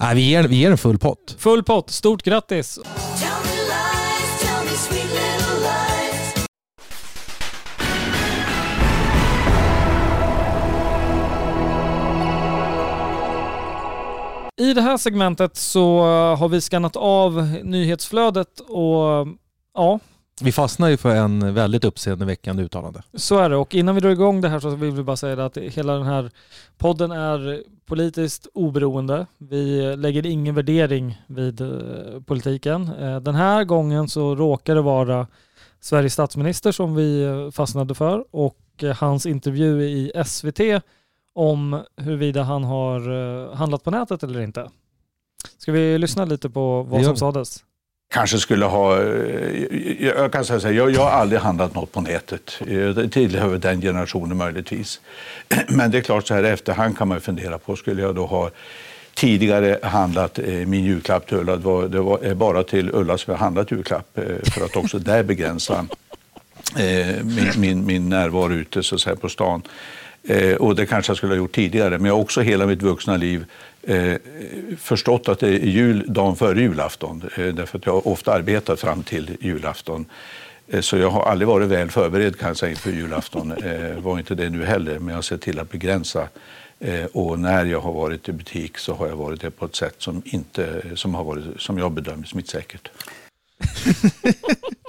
Nej, 0.00 0.14
vi, 0.14 0.30
ger, 0.30 0.48
vi 0.48 0.56
ger 0.56 0.70
en 0.70 0.78
full 0.78 0.98
pott. 0.98 1.36
Full 1.38 1.62
pott, 1.62 1.90
stort 1.90 2.22
grattis! 2.22 2.78
I 14.58 14.74
det 14.74 14.80
här 14.82 14.96
segmentet 14.96 15.56
så 15.56 16.00
har 16.38 16.48
vi 16.48 16.60
skannat 16.60 16.96
av 16.96 17.42
nyhetsflödet 17.62 18.60
och 18.60 19.28
ja, 19.74 20.00
Vi 20.40 20.52
fastnar 20.52 20.88
ju 20.88 20.96
för 20.96 21.14
en 21.14 21.54
väldigt 21.54 21.84
uppseendeväckande 21.84 22.62
uttalande. 22.62 23.02
så 23.14 23.38
är 23.38 23.50
det. 23.50 23.56
Och 23.56 23.74
innan 23.74 23.94
vi 23.94 24.00
drar 24.00 24.10
igång 24.10 24.40
det 24.40 24.48
här 24.48 24.60
så 24.60 24.70
vill 24.70 24.90
vi 24.90 25.02
bara 25.02 25.16
säga 25.16 25.44
att 25.44 25.56
hela 25.56 25.92
den 25.92 26.06
här 26.06 26.30
podden 26.78 27.10
är 27.12 27.62
politiskt 27.86 28.46
oberoende. 28.54 29.26
Vi 29.38 29.96
lägger 29.96 30.26
ingen 30.26 30.54
värdering 30.54 31.22
vid 31.26 31.60
eh, 31.60 31.68
politiken. 32.26 32.90
Eh, 33.00 33.20
Den 33.20 33.34
här 33.34 33.64
gången 33.64 34.08
så 34.08 34.34
råkar 34.34 34.74
det 34.74 34.82
vara 34.82 35.26
Sveriges 35.80 36.12
statsminister 36.12 36.72
som 36.72 36.94
vi 36.94 37.24
eh, 37.24 37.50
fastnade 37.50 37.94
för 37.94 38.24
och 38.30 38.56
hans 38.96 39.26
intervju 39.26 39.82
i 39.82 40.12
SVT 40.26 40.60
om 41.38 41.82
huruvida 41.96 42.42
han 42.42 42.64
har 42.64 43.00
eh, 43.50 43.54
handlat 43.54 43.84
på 43.84 43.90
nätet 43.90 44.22
eller 44.22 44.40
inte. 44.40 44.70
Ska 45.58 45.72
vi 45.72 45.98
lyssna 45.98 46.24
lite 46.24 46.50
på 46.50 46.82
vad 46.82 47.04
som 47.04 47.16
sades? 47.16 47.64
kanske 48.14 48.38
skulle 48.38 48.64
ha... 48.64 49.02
eh, 49.02 50.06
Jag 50.06 50.32
kan 50.32 50.44
säga 50.44 50.60
så 50.60 50.66
här, 50.66 50.74
jag, 50.74 50.90
jag 50.90 51.00
har 51.00 51.10
aldrig 51.10 51.40
handlat 51.40 51.74
något 51.74 51.92
på 51.92 52.00
nätet. 52.00 52.60
Jag 52.66 53.12
tillhör 53.12 53.48
väl 53.48 53.60
den 53.60 53.80
generationen 53.80 54.36
möjligtvis. 54.36 55.00
Men 55.68 55.90
det 55.90 55.98
är 55.98 56.02
klart, 56.02 56.26
så 56.26 56.34
här 56.34 56.42
efterhand 56.42 56.98
kan 56.98 57.08
man 57.08 57.20
fundera 57.20 57.58
på, 57.58 57.76
skulle 57.76 58.02
jag 58.02 58.14
då 58.14 58.26
ha 58.26 58.50
tidigare 59.14 59.78
handlat 59.82 60.38
eh, 60.38 60.44
min 60.46 60.84
julklapp 60.84 61.26
till 61.26 61.36
Ulla, 61.36 61.56
det 61.56 61.64
var, 61.64 61.88
det 61.88 62.00
var 62.00 62.26
eh, 62.26 62.34
bara 62.34 62.62
till 62.62 62.90
Ulla 62.94 63.18
som 63.18 63.30
jag 63.32 63.38
handlat 63.38 63.70
julklapp, 63.70 64.18
eh, 64.18 64.24
för 64.52 64.64
att 64.64 64.76
också 64.76 64.98
där 64.98 65.22
begränsa 65.22 65.86
eh, 66.78 67.24
min, 67.24 67.50
min, 67.58 67.86
min 67.86 68.08
närvaro 68.08 68.52
ute 68.52 68.82
så 68.82 68.94
att 68.94 69.00
säga, 69.00 69.16
på 69.16 69.28
stan. 69.28 69.62
Eh, 70.28 70.54
och 70.54 70.76
det 70.76 70.86
kanske 70.86 71.10
jag 71.10 71.16
skulle 71.16 71.32
ha 71.32 71.38
gjort 71.38 71.54
tidigare, 71.54 71.90
men 71.90 72.04
jag 72.04 72.14
har 72.14 72.20
också 72.20 72.40
hela 72.40 72.66
mitt 72.66 72.82
vuxna 72.82 73.16
liv 73.16 73.44
eh, 73.82 74.14
förstått 74.78 75.28
att 75.28 75.38
det 75.38 75.48
är 75.48 75.66
jul 75.66 76.04
dagen 76.08 76.36
före 76.36 76.60
julafton. 76.60 77.22
Eh, 77.36 77.46
därför 77.46 77.78
att 77.78 77.86
jag 77.86 78.06
ofta 78.06 78.32
arbetat 78.32 78.80
fram 78.80 79.02
till 79.02 79.36
julafton. 79.40 80.06
Eh, 80.68 80.80
så 80.80 80.96
jag 80.96 81.10
har 81.10 81.22
aldrig 81.22 81.48
varit 81.48 81.68
väl 81.68 81.90
förberedd 81.90 82.38
kan 82.38 82.48
jag 82.48 82.56
säga 82.56 82.70
inför 82.70 82.90
julafton. 82.90 83.52
Eh, 83.68 84.00
var 84.00 84.18
inte 84.18 84.34
det 84.34 84.50
nu 84.50 84.64
heller, 84.64 84.98
men 84.98 85.08
jag 85.08 85.14
har 85.14 85.22
sett 85.22 85.40
till 85.40 85.58
att 85.58 85.70
begränsa. 85.70 86.28
Eh, 86.80 87.04
och 87.04 87.38
när 87.38 87.64
jag 87.64 87.80
har 87.80 87.92
varit 87.92 88.28
i 88.28 88.32
butik 88.32 88.78
så 88.78 88.94
har 88.94 89.06
jag 89.08 89.16
varit 89.16 89.40
det 89.40 89.50
på 89.50 89.64
ett 89.64 89.76
sätt 89.76 89.94
som, 89.98 90.22
inte, 90.24 90.82
som, 90.94 91.14
har 91.14 91.24
varit, 91.24 91.44
som 91.60 91.78
jag 91.78 91.92
bedömer 91.92 92.26
smittsäkert. 92.26 92.88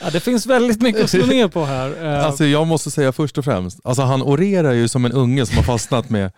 Ja, 0.00 0.10
det 0.10 0.20
finns 0.20 0.46
väldigt 0.46 0.82
mycket 0.82 1.04
att 1.04 1.10
slå 1.10 1.26
ner 1.36 1.48
på 1.48 1.64
här. 1.64 2.04
Eh, 2.04 2.26
Alltså 2.26 2.44
jag 2.44 2.66
måste 2.66 2.90
säga 2.90 3.12
först 3.12 3.38
och 3.38 3.44
främst, 3.44 3.80
alltså 3.84 4.02
han 4.02 4.22
orerar 4.22 4.72
ju 4.72 4.88
som 4.88 5.04
en 5.04 5.12
unge 5.12 5.46
som 5.46 5.56
har 5.56 5.64
fastnat 5.64 6.10
med 6.10 6.32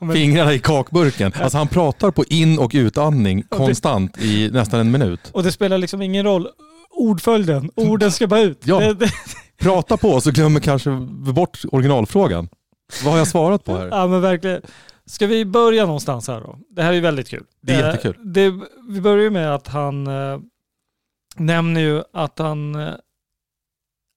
fingrarna 0.14 0.52
i 0.54 0.58
kakburken. 0.58 1.32
Alltså 1.40 1.58
han 1.58 1.68
pratar 1.68 2.10
på 2.10 2.24
in 2.24 2.58
och 2.58 2.70
utandning 2.74 3.42
konstant 3.48 4.18
i 4.22 4.50
nästan 4.52 4.80
en 4.80 4.90
minut. 4.90 5.20
Och 5.32 5.42
det 5.42 5.52
spelar 5.52 5.78
liksom 5.78 6.02
ingen 6.02 6.24
roll. 6.24 6.48
Ordföljden, 6.90 7.70
orden 7.74 8.12
ska 8.12 8.26
bara 8.26 8.40
ut. 8.40 8.60
Ja. 8.64 8.80
Det, 8.80 8.94
det, 8.94 9.10
Prata 9.60 9.96
på 9.96 10.20
så 10.20 10.30
glömmer 10.30 10.60
kanske 10.60 10.90
bort 11.34 11.62
originalfrågan. 11.72 12.48
Vad 13.04 13.12
har 13.12 13.18
jag 13.18 13.28
svarat 13.28 13.64
på 13.64 13.76
här? 13.76 13.88
ja 13.90 14.06
men 14.06 14.20
verkligen. 14.20 14.60
Ska 15.06 15.26
vi 15.26 15.44
börja 15.44 15.86
någonstans 15.86 16.28
här 16.28 16.40
då? 16.40 16.58
Det 16.76 16.82
här 16.82 16.92
är 16.92 17.00
väldigt 17.00 17.28
kul. 17.28 17.44
Det 17.62 17.72
är 17.72 17.80
Eh, 17.82 17.86
jättekul. 17.86 18.16
Det, 18.24 18.52
vi 18.88 19.00
börjar 19.00 19.30
med 19.30 19.54
att 19.54 19.68
han 19.68 20.06
eh, 20.06 20.38
nämner 21.36 21.80
ju 21.80 22.02
att 22.12 22.38
han 22.38 22.74
eh, 22.74 22.94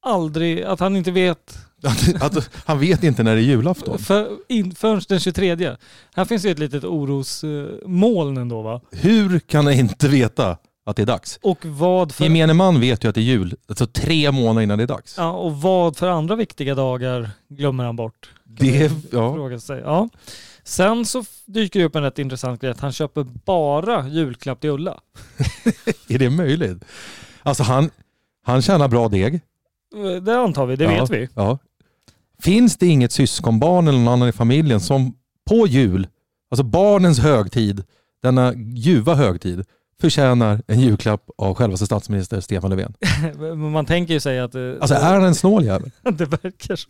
aldrig, 0.06 0.63
att 0.63 0.80
han 0.80 0.95
inte 0.95 1.12
vet 1.12 1.58
Att, 2.21 2.49
han 2.65 2.80
vet 2.80 3.04
inte 3.04 3.23
när 3.23 3.36
det 3.36 3.41
är 3.41 3.43
julafton. 3.43 3.99
för, 3.99 4.30
in, 4.49 4.76
förrän 4.76 5.02
den 5.08 5.19
23. 5.19 5.76
Här 6.15 6.26
finns 6.26 6.45
ju 6.45 6.52
ett 6.52 6.60
litet 6.60 6.84
orosmoln 6.84 8.38
ändå 8.38 8.62
va? 8.62 8.82
Hur 8.91 9.39
kan 9.39 9.65
han 9.65 9.73
inte 9.73 10.08
veta 10.08 10.58
att 10.86 10.95
det 10.95 11.02
är 11.02 11.06
dags? 11.06 11.39
Och 11.41 11.65
vad 11.65 12.12
för, 12.12 12.23
Gemene 12.23 12.54
man 12.54 12.80
vet 12.80 13.04
ju 13.04 13.10
att 13.10 13.15
det 13.15 13.21
är 13.21 13.23
jul, 13.23 13.56
alltså 13.67 13.88
tre 13.88 14.32
månader 14.32 14.62
innan 14.62 14.78
det 14.78 14.84
är 14.84 14.88
dags. 14.88 15.15
ja, 15.17 15.32
och 15.32 15.62
vad 15.62 15.97
för 15.97 16.08
andra 16.08 16.36
viktiga 16.36 16.76
dagar 16.76 17.30
glömmer 17.49 17.84
han 17.84 17.95
bort? 17.95 18.32
Kan 18.45 18.56
Det, 18.56 18.91
ja. 19.12 19.36
fråga 19.36 19.60
sig. 19.60 19.80
Ja. 19.80 20.10
Sen 20.63 21.06
så 21.06 21.23
dyker 21.45 21.80
det 21.80 21.86
upp 21.86 21.95
en 21.95 22.04
rätt 22.04 22.19
intressant 22.19 22.62
grej 22.62 22.71
att 22.71 22.80
han 22.80 22.91
köper 22.91 23.23
bara 23.23 24.08
julklapp 24.08 24.62
till 24.62 24.69
Ulla. 24.69 24.99
Är 26.10 26.19
det 26.19 26.30
möjligt? 26.30 26.86
Alltså 27.43 27.63
han, 27.63 27.89
han 28.43 28.62
tjänar 28.62 28.88
bra 28.88 29.08
deg. 29.10 29.34
Eh, 29.36 30.23
Det 30.23 30.39
antar 30.39 30.65
vi, 30.65 30.76
det 30.76 30.84
ja, 30.84 31.02
vet 31.02 31.10
vi. 31.10 31.30
Ja. 31.36 31.58
Finns 32.43 32.78
det 32.78 32.88
inget 32.88 33.12
syskonbarn 33.12 33.88
eller 33.88 33.99
någon 33.99 34.13
annan 34.13 34.30
i 34.30 34.32
familjen 34.32 34.80
som 34.80 35.15
på 35.49 35.67
jul, 35.67 36.08
alltså 36.52 36.63
barnens 36.63 37.19
högtid, 37.19 37.84
denna 38.21 38.54
ljuva 38.56 39.15
högtid, 39.15 39.65
förtjänar 40.04 40.62
en 40.68 40.80
julklapp 40.80 41.30
av 41.38 41.56
självaste 41.56 41.86
statsminister 41.86 42.39
Stefan 42.39 42.70
Löfven? 42.70 42.94
Man 43.72 43.86
tänker 43.86 44.13
ju 44.13 44.20
sig 44.20 44.39
att 44.39 44.52
det, 44.52 44.78
Alltså 44.82 44.96
är 44.96 45.13
han 45.13 45.24
en 45.24 45.36
snål 45.36 45.66
jävel? 45.66 45.92
det 46.04 46.26
verkar 46.26 46.76
så. 46.76 46.89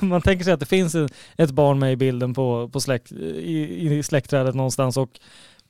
Man 0.06 0.22
tänker 0.22 0.44
sig 0.44 0.52
att 0.52 0.60
det 0.60 0.66
finns 0.66 0.96
ett 1.36 1.50
barn 1.50 1.78
med 1.78 1.92
i 1.92 1.96
bilden 1.96 2.34
på, 2.34 2.68
på 2.72 2.80
släkt, 2.80 3.12
i, 3.12 3.96
i 3.98 4.02
släktträdet 4.02 4.54
någonstans 4.54 4.96
och 4.96 5.10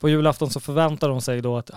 på 0.01 0.09
julafton 0.09 0.51
så 0.51 0.61
förväntar 0.61 1.09
de 1.09 1.21
sig 1.21 1.41
då 1.41 1.57
att 1.57 1.71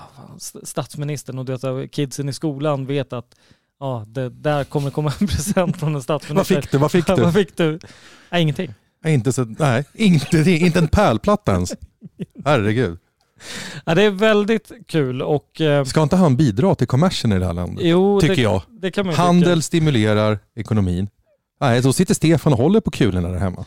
statsministern 0.63 1.39
och 1.39 1.45
det, 1.45 1.87
kidsen 1.87 2.29
i 2.29 2.33
skolan 2.33 2.85
vet 2.85 3.13
att 3.13 3.35
ja, 3.79 4.05
det 4.07 4.29
där 4.29 4.63
kommer 4.63 4.91
komma 4.91 5.13
en 5.19 5.27
present 5.27 5.77
från 5.79 5.89
en 5.89 5.93
Vad 5.93 6.03
statsminister. 6.03 6.61
fick 6.61 6.71
du? 6.71 6.77
Vad 6.77 6.91
fick 6.91 7.07
du? 7.07 7.15
Vad 7.15 7.33
fick 7.33 7.57
du? 7.57 7.79
Nej, 8.29 8.41
ingenting. 8.41 8.73
Nej, 9.03 9.13
inte, 9.13 9.33
så, 9.33 9.45
nej, 9.45 9.83
inte, 9.93 10.51
inte 10.51 10.79
en 10.79 10.87
pärlplatta 10.87 11.51
ens. 11.51 11.73
Herregud. 12.45 12.99
Ja, 13.85 13.95
det 13.95 14.03
är 14.03 14.09
väldigt 14.09 14.71
kul 14.87 15.21
och 15.21 15.61
eh, 15.61 15.83
Ska 15.83 16.03
inte 16.03 16.15
han 16.15 16.35
bidra 16.35 16.75
till 16.75 16.87
kommersen 16.87 17.31
i 17.31 17.39
det 17.39 17.45
här 17.45 17.53
landet? 17.53 17.85
jo, 17.85 18.19
Tycker 18.21 18.35
det, 18.35 18.41
jag. 18.41 18.61
det 18.69 18.91
kan 18.91 19.05
man 19.05 19.15
Handel 19.15 19.57
tycka. 19.57 19.61
stimulerar 19.61 20.39
ekonomin. 20.55 21.09
Nej, 21.61 21.83
så 21.83 21.93
sitter 21.93 22.13
Stefan 22.13 22.53
och 22.53 22.59
håller 22.59 22.79
på 22.79 22.91
kulorna 22.91 23.29
där 23.29 23.37
hemma. 23.39 23.65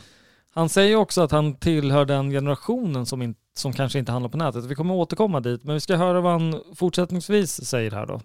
Han 0.55 0.69
säger 0.69 0.95
också 0.95 1.21
att 1.21 1.31
han 1.31 1.55
tillhör 1.55 2.05
den 2.05 2.31
generationen 2.31 3.05
som, 3.05 3.21
in, 3.21 3.35
som 3.57 3.73
kanske 3.73 3.99
inte 3.99 4.11
handlar 4.11 4.29
på 4.29 4.37
nätet. 4.37 4.65
Vi 4.65 4.75
kommer 4.75 4.93
återkomma 4.93 5.39
dit, 5.39 5.63
men 5.63 5.73
vi 5.73 5.79
ska 5.79 5.95
höra 5.95 6.21
vad 6.21 6.31
han 6.31 6.61
fortsättningsvis 6.75 7.65
säger 7.65 7.91
här 7.91 8.05
då. 8.05 8.21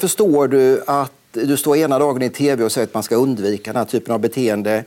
Förstår 0.00 0.48
du 0.48 0.82
att 0.86 1.12
du 1.32 1.56
står 1.56 1.76
ena 1.76 1.98
dagen 1.98 2.22
i 2.22 2.30
tv 2.30 2.64
och 2.64 2.72
säger 2.72 2.86
att 2.86 2.94
man 2.94 3.02
ska 3.02 3.16
undvika 3.16 3.72
den 3.72 3.78
här 3.78 3.84
typen 3.86 4.14
av 4.14 4.20
beteende 4.20 4.84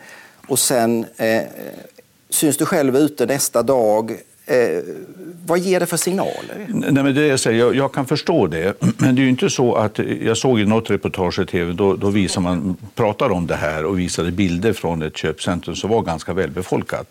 och 0.47 0.59
sen 0.59 1.05
eh, 1.17 1.41
syns 2.29 2.57
du 2.57 2.65
själv 2.65 2.95
ute 2.97 3.25
nästa 3.25 3.63
dag. 3.63 4.17
Eh, 4.45 4.83
vad 5.45 5.59
ger 5.59 5.79
det 5.79 5.85
för 5.85 5.97
signaler? 5.97 6.67
Nej, 6.67 7.03
men 7.03 7.15
det 7.15 7.27
jag, 7.27 7.39
säger, 7.39 7.59
jag, 7.59 7.75
jag 7.75 7.93
kan 7.93 8.05
förstå 8.05 8.47
det, 8.47 8.81
men 8.97 9.15
det 9.15 9.21
är 9.21 9.23
ju 9.23 9.29
inte 9.29 9.49
så 9.49 9.75
att... 9.75 9.99
Eh, 9.99 10.05
jag 10.25 10.37
såg 10.37 10.59
i 10.59 10.65
något 10.65 10.89
reportage 10.89 11.39
i 11.39 11.45
tv, 11.45 11.73
då, 11.73 11.95
då 11.95 12.09
visar 12.09 12.41
man, 12.41 12.77
pratar 12.95 13.29
om 13.29 13.47
det 13.47 13.55
här 13.55 13.85
och 13.85 13.99
visade 13.99 14.31
bilder 14.31 14.73
från 14.73 15.01
ett 15.01 15.17
köpcentrum 15.17 15.75
som 15.75 15.89
var 15.89 16.01
ganska 16.01 16.33
välbefolkat. 16.33 17.07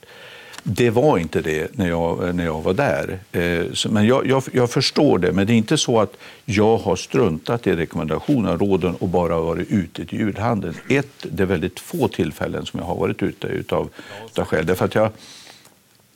Det 0.67 0.91
var 0.91 1.19
inte 1.19 1.41
det 1.41 1.77
när 1.79 1.89
jag, 1.89 2.35
när 2.35 2.45
jag 2.45 2.63
var 2.63 2.75
där. 2.75 3.19
Eh, 3.33 3.73
så, 3.73 3.89
men 3.89 4.07
jag, 4.07 4.27
jag, 4.27 4.43
jag 4.53 4.71
förstår 4.71 5.19
det, 5.19 5.33
men 5.33 5.47
det 5.47 5.53
är 5.53 5.57
inte 5.57 5.77
så 5.77 6.01
att 6.01 6.17
jag 6.45 6.77
har 6.77 6.97
struntat 6.97 7.67
i 7.67 7.73
rekommendationerna, 7.73 8.57
råden 8.57 8.95
och 8.95 9.09
bara 9.09 9.41
varit 9.41 9.71
ute 9.71 10.07
till 10.07 10.19
julhandeln. 10.19 10.75
Ett, 10.89 11.09
det 11.23 11.43
är 11.43 11.47
väldigt 11.47 11.81
få 11.81 12.09
tillfällen 12.09 12.67
som 12.67 12.81
jag 12.81 12.87
har 12.87 12.97
varit 12.97 13.23
ute 13.23 13.47
utav, 13.47 13.89
utav 14.27 14.45
skäl. 14.45 14.67
Därför 14.67 14.85
att 14.85 14.95
jag, 14.95 15.11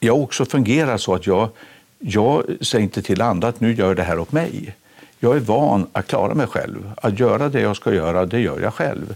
jag 0.00 0.20
också 0.20 0.44
fungerar 0.44 0.96
så 0.96 1.14
att 1.14 1.26
jag, 1.26 1.48
jag 1.98 2.44
säger 2.60 2.82
inte 2.84 3.02
till 3.02 3.20
andra 3.22 3.48
att 3.48 3.60
nu 3.60 3.74
gör 3.74 3.94
det 3.94 4.02
här 4.02 4.18
åt 4.18 4.32
mig. 4.32 4.76
Jag 5.20 5.36
är 5.36 5.40
van 5.40 5.86
att 5.92 6.06
klara 6.06 6.34
mig 6.34 6.46
själv. 6.46 6.92
Att 6.96 7.18
göra 7.18 7.48
det 7.48 7.60
jag 7.60 7.76
ska 7.76 7.94
göra, 7.94 8.26
det 8.26 8.40
gör 8.40 8.60
jag 8.60 8.74
själv. 8.74 9.14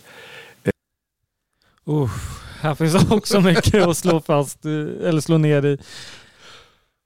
Uff, 1.84 2.42
här 2.60 2.74
finns 2.74 3.10
också 3.10 3.40
mycket 3.40 3.86
att 3.86 3.96
slå 3.96 4.20
fast, 4.20 4.64
eh, 4.64 4.72
eller 5.08 5.20
slå 5.20 5.38
ner 5.38 5.64
i. 5.66 5.78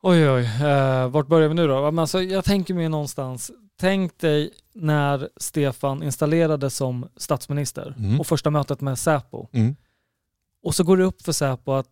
Oj, 0.02 0.30
oj, 0.30 0.50
eh, 0.62 1.08
vart 1.08 1.26
börjar 1.26 1.48
vi 1.48 1.54
nu 1.54 1.66
då? 1.66 1.86
Alltså, 2.00 2.22
jag 2.22 2.44
tänker 2.44 2.74
mig 2.74 2.88
någonstans, 2.88 3.50
tänk 3.80 4.18
dig 4.18 4.50
när 4.74 5.28
Stefan 5.36 6.02
installerades 6.02 6.76
som 6.76 7.08
statsminister 7.16 7.94
Mm. 7.98 8.20
och 8.20 8.26
första 8.26 8.50
mötet 8.50 8.80
med 8.80 8.98
Säpo. 8.98 9.46
Mm. 9.52 9.76
Och 10.62 10.74
så 10.74 10.84
går 10.84 10.96
det 10.96 11.04
upp 11.04 11.22
för 11.22 11.32
Säpo 11.32 11.72
att 11.72 11.90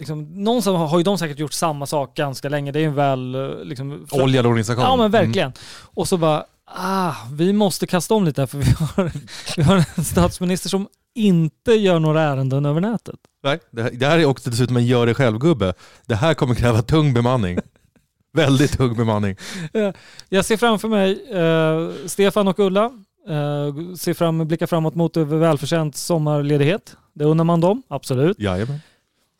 liksom, 0.00 0.44
någonstans 0.44 0.90
har 0.90 0.98
ju 0.98 1.04
de 1.04 1.18
säkert 1.18 1.38
gjort 1.38 1.52
samma 1.52 1.86
sak 1.86 2.16
ganska 2.16 2.48
länge. 2.48 2.72
Det 2.72 2.78
är 2.78 2.80
ju 2.80 2.86
en 2.86 2.94
väl... 2.94 3.34
eh, 3.34 3.64
Liksom, 3.64 4.06
Oljad 4.10 4.46
organisation. 4.46 4.82
Ja 4.84 4.96
men 4.96 5.06
Mm. 5.06 5.10
verkligen. 5.26 5.52
Och 5.94 6.08
så 6.08 6.16
bara, 6.16 6.44
ah, 6.74 7.12
vi 7.32 7.52
måste 7.52 7.86
kasta 7.86 8.14
om 8.14 8.24
lite 8.24 8.40
här 8.42 8.46
för 8.46 8.58
vi 8.58 8.70
har, 8.70 9.10
vi 9.56 9.62
har 9.62 9.84
en 9.96 10.04
statsminister 10.04 10.68
som 10.68 10.88
inte 11.14 11.72
gör 11.72 11.98
några 11.98 12.22
ärenden 12.22 12.66
över 12.66 12.80
nätet. 12.80 13.16
Nej, 13.44 13.58
det, 13.70 13.82
här, 13.82 13.90
det 13.90 14.06
här 14.06 14.18
är 14.18 14.24
också 14.24 14.50
dessutom 14.50 14.76
en 14.76 14.86
gör 14.86 15.06
det 15.06 15.14
själv-gubbe. 15.14 15.74
Det 16.06 16.14
här 16.14 16.34
kommer 16.34 16.54
kräva 16.54 16.82
tung 16.82 17.14
bemanning. 17.14 17.58
Väldigt 18.32 18.78
tung 18.78 18.96
bemanning. 18.96 19.36
Jag 20.28 20.44
ser 20.44 20.56
framför 20.56 20.88
mig 20.88 21.30
eh, 21.32 22.06
Stefan 22.08 22.48
och 22.48 22.58
Ulla, 22.58 22.84
eh, 23.28 23.94
ser 23.96 24.14
fram, 24.14 24.48
blickar 24.48 24.66
framåt 24.66 24.94
mot 24.94 25.16
välförtjänt 25.16 25.96
sommarledighet. 25.96 26.96
Det 27.14 27.24
undrar 27.24 27.44
man 27.44 27.60
dem, 27.60 27.82
absolut. 27.88 28.38
Jajamän. 28.40 28.80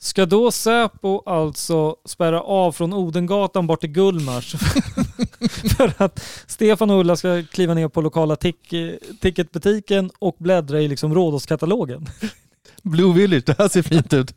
Ska 0.03 0.27
då 0.27 0.51
Säpo 0.53 1.23
alltså 1.27 1.97
spärra 2.07 2.41
av 2.43 2.73
från 2.73 2.93
Odengatan 2.93 3.67
bort 3.67 3.81
till 3.81 3.91
Gullmars 3.91 4.55
för 5.77 5.93
att 5.97 6.23
Stefan 6.47 6.91
och 6.91 7.01
Ulla 7.01 7.17
ska 7.17 7.43
kliva 7.53 7.75
ner 7.75 7.89
på 7.89 8.01
lokala 8.01 8.37
tick, 8.37 8.75
ticketbutiken 9.21 10.11
och 10.19 10.37
bläddra 10.39 10.81
i 10.81 10.89
liksom 10.89 11.15
Rhodoskatalogen? 11.15 12.07
Blue 12.83 13.13
Village, 13.15 13.43
det 13.47 13.59
här 13.59 13.69
ser 13.69 13.83
fint 13.83 14.13
ut. 14.13 14.35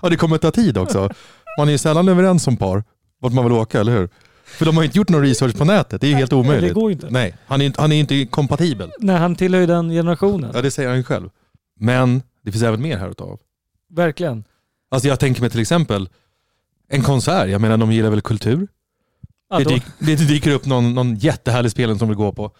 Och 0.00 0.10
det 0.10 0.16
kommer 0.16 0.38
ta 0.38 0.50
tid 0.50 0.78
också. 0.78 1.08
Man 1.58 1.68
är 1.68 1.72
ju 1.72 1.78
sällan 1.78 2.08
överens 2.08 2.42
som 2.42 2.56
par 2.56 2.84
vart 3.20 3.32
man 3.32 3.44
vill 3.44 3.52
åka, 3.52 3.80
eller 3.80 3.92
hur? 3.92 4.08
För 4.44 4.64
de 4.64 4.76
har 4.76 4.82
ju 4.82 4.86
inte 4.86 4.98
gjort 4.98 5.08
någon 5.08 5.22
research 5.22 5.58
på 5.58 5.64
nätet, 5.64 6.00
det 6.00 6.06
är 6.06 6.08
ju 6.10 6.16
helt 6.16 6.32
omöjligt. 6.32 6.74
Det 6.74 6.80
går 6.80 6.90
ju 6.90 6.94
inte. 6.94 7.10
Nej, 7.10 7.34
han 7.46 7.60
är, 7.60 7.66
inte- 7.66 7.80
han 7.80 7.92
är 7.92 7.96
inte 8.00 8.26
kompatibel. 8.26 8.90
Nej, 8.98 9.16
han 9.16 9.36
tillhör 9.36 9.60
ju 9.60 9.66
den 9.66 9.90
generationen. 9.90 10.50
Ja, 10.54 10.62
det 10.62 10.70
säger 10.70 10.88
han 10.88 10.98
ju 10.98 11.04
själv. 11.04 11.28
Men 11.80 12.22
det 12.44 12.52
finns 12.52 12.64
även 12.64 12.82
mer 12.82 12.98
här 12.98 13.10
utav. 13.10 13.38
Verkligen. 13.90 14.44
Alltså 14.92 15.08
jag 15.08 15.20
tänker 15.20 15.40
mig 15.40 15.50
till 15.50 15.60
exempel 15.60 16.08
en 16.88 17.02
konsert, 17.02 17.48
jag 17.48 17.60
menar 17.60 17.76
de 17.76 17.92
gillar 17.92 18.10
väl 18.10 18.20
kultur? 18.20 18.68
Ja, 19.50 19.58
det, 19.58 19.64
då, 19.64 19.70
dyk, 19.70 19.82
det 19.98 20.14
dyker 20.16 20.50
upp 20.50 20.66
någon, 20.66 20.94
någon 20.94 21.16
jättehärlig 21.16 21.72
spelning 21.72 21.98
som 21.98 22.08
vill 22.08 22.16
gå 22.16 22.32
på. 22.32 22.50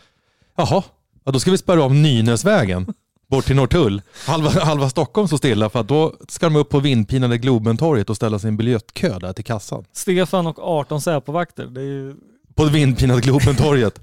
Jaha, 0.56 0.82
ja, 1.24 1.32
då 1.32 1.40
ska 1.40 1.50
vi 1.50 1.58
spärra 1.58 1.84
av 1.84 1.94
Nynäsvägen 1.94 2.94
bort 3.30 3.44
till 3.44 3.56
Norrtull. 3.56 4.02
Halva, 4.26 4.50
halva 4.50 4.90
Stockholm 4.90 5.28
står 5.28 5.36
stilla 5.36 5.70
för 5.70 5.80
att 5.80 5.88
då 5.88 6.14
ska 6.28 6.46
de 6.46 6.56
upp 6.56 6.68
på 6.68 6.80
vindpinade 6.80 7.38
Globentorget 7.38 8.10
och 8.10 8.16
ställa 8.16 8.38
en 8.38 8.56
biljettkö 8.56 9.18
där 9.18 9.32
till 9.32 9.44
kassan. 9.44 9.84
Stefan 9.92 10.46
och 10.46 10.58
18 10.58 11.00
Säpovakter. 11.00 11.66
Det, 11.66 11.80
är 11.80 11.84
ju, 11.84 12.14
På 12.54 12.64
vindpinade 12.64 13.20
Globentorget. 13.20 14.00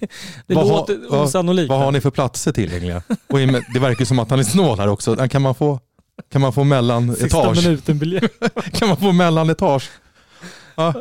det 0.46 0.54
Vad 0.54 0.68
låter 0.68 0.98
vad- 1.10 1.22
osannolikt. 1.22 1.68
Vad 1.68 1.78
har 1.78 1.92
ni 1.92 2.00
för 2.00 2.10
platser 2.10 2.52
tillgängliga? 2.52 3.02
Och 3.28 3.38
det 3.72 3.78
verkar 3.80 4.04
som 4.04 4.18
att 4.18 4.30
han 4.30 4.38
är 4.38 4.44
snål 4.44 4.78
här 4.78 4.88
också. 4.88 5.28
Kan 5.28 5.42
man 5.42 5.54
få, 5.54 5.80
kan 6.28 6.40
man 6.40 6.52
få 6.52 6.60
Sista 6.60 6.64
mellanetage? 6.64 7.64
minuten 7.64 7.98
biljett. 7.98 8.32
Kan 8.72 8.88
man 8.88 8.96
få 8.96 9.12
mellanetage? 9.12 9.90
Ja. 10.74 10.94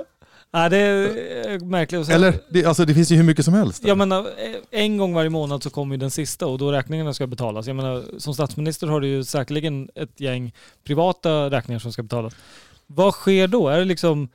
Nej, 0.53 0.69
det 0.69 0.77
är 0.77 1.59
märkligt. 1.65 2.09
Eller, 2.09 2.33
det, 2.49 2.65
alltså, 2.65 2.85
det 2.85 2.93
finns 2.93 3.11
ju 3.11 3.15
hur 3.15 3.23
mycket 3.23 3.45
som 3.45 3.53
helst. 3.53 3.81
där. 3.81 3.89
Jag 3.89 3.97
menar, 3.97 4.27
en 4.71 4.97
gång 4.97 5.13
varje 5.13 5.29
månad 5.29 5.63
så 5.63 5.69
kommer 5.69 5.95
ju 5.95 5.99
den 5.99 6.11
sista 6.11 6.47
och 6.47 6.57
då 6.57 6.71
räkningarna 6.71 7.13
ska 7.13 7.27
betalas. 7.27 7.67
Jag 7.67 7.75
menar, 7.75 8.03
som 8.17 8.33
statsminister 8.33 8.87
har 8.87 9.01
du 9.01 9.07
ju 9.07 9.23
säkerligen 9.23 9.89
ett 9.95 10.19
gäng 10.19 10.53
privata 10.83 11.49
räkningar 11.49 11.79
som 11.79 11.91
ska 11.93 12.03
betalas. 12.03 12.33
Vad 12.87 13.13
sker 13.13 13.47
då? 13.47 13.69
Är 13.69 13.79
det 13.79 13.85
liksom 13.85 14.29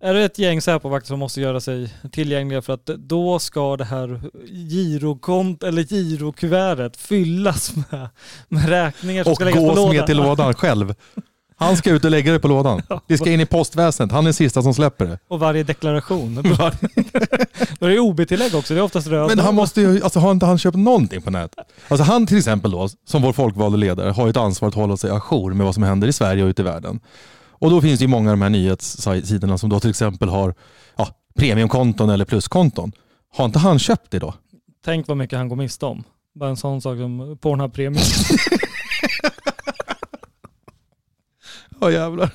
är 0.00 0.14
det 0.14 0.24
ett 0.24 0.38
gäng 0.38 0.62
Säpovakter 0.62 1.08
som 1.08 1.18
måste 1.18 1.40
göra 1.40 1.60
sig 1.60 1.94
tillgängliga 2.12 2.62
för 2.62 2.72
att 2.72 2.86
då 2.86 3.38
ska 3.38 3.76
det 3.76 3.84
här 3.84 4.20
girokont 4.70 5.62
eller 5.62 5.82
girokuvertet 5.82 6.96
fyllas 6.96 7.72
med, 7.76 8.08
med 8.48 8.68
räkningar 8.68 9.24
som 9.24 9.30
och 9.32 9.36
ska 9.36 9.44
läggas 9.44 9.60
på 9.60 9.66
gås 9.66 9.76
lådan? 9.76 9.96
med 9.96 10.06
till 10.06 10.16
lådan 10.16 10.54
själv. 10.54 10.94
Han 11.58 11.76
ska 11.76 11.90
ut 11.90 12.04
och 12.04 12.10
lägga 12.10 12.32
det 12.32 12.38
på 12.38 12.48
lådan. 12.48 12.82
Det 13.06 13.18
ska 13.18 13.30
in 13.30 13.40
i 13.40 13.46
postväsendet. 13.46 14.12
Han 14.12 14.24
är 14.24 14.24
den 14.24 14.34
sista 14.34 14.62
som 14.62 14.74
släpper 14.74 15.06
det. 15.06 15.18
Och 15.28 15.40
varje 15.40 15.62
deklaration. 15.62 16.34
Då 17.78 17.86
är 17.86 17.90
det 17.90 17.98
OB-tillägg 17.98 18.54
också, 18.54 18.74
det 18.74 18.80
är 18.80 18.84
oftast 18.84 19.06
röd. 19.06 19.28
Men 19.28 19.38
han 19.38 19.54
måste 19.54 19.80
ju, 19.80 20.02
alltså 20.02 20.18
har 20.20 20.30
inte 20.30 20.46
han 20.46 20.58
köpt 20.58 20.76
någonting 20.76 21.22
på 21.22 21.30
nätet? 21.30 21.66
Alltså 21.88 22.04
han 22.04 22.26
till 22.26 22.38
exempel 22.38 22.70
då, 22.70 22.88
som 23.06 23.22
vår 23.22 23.32
folkvalde 23.32 23.78
ledare, 23.78 24.10
har 24.10 24.24
ju 24.26 24.30
ett 24.30 24.36
ansvar 24.36 24.68
att 24.68 24.74
hålla 24.74 24.96
sig 24.96 25.10
ajour 25.10 25.54
med 25.54 25.66
vad 25.66 25.74
som 25.74 25.82
händer 25.82 26.08
i 26.08 26.12
Sverige 26.12 26.42
och 26.42 26.48
ute 26.48 26.62
i 26.62 26.64
världen. 26.64 27.00
Och 27.58 27.70
då 27.70 27.80
finns 27.80 27.98
det 27.98 28.04
ju 28.04 28.08
många 28.08 28.30
av 28.30 28.36
de 28.36 28.42
här 28.42 28.50
nyhetssidorna 28.50 29.58
som 29.58 29.68
då 29.70 29.80
till 29.80 29.90
exempel 29.90 30.28
har 30.28 30.54
ja, 30.96 31.08
premiumkonton 31.38 32.10
eller 32.10 32.24
pluskonton. 32.24 32.92
Har 33.32 33.44
inte 33.44 33.58
han 33.58 33.78
köpt 33.78 34.10
det 34.10 34.18
då? 34.18 34.34
Tänk 34.84 35.08
vad 35.08 35.16
mycket 35.16 35.38
han 35.38 35.48
går 35.48 35.56
miste 35.56 35.86
om. 35.86 36.04
Bara 36.34 36.50
en 36.50 36.56
sån 36.56 36.82
sak 36.82 36.98
som 36.98 37.38
Pornhub 37.40 37.72
Premium. 37.72 38.04
Ja 41.80 41.90
jävlar. 41.90 42.30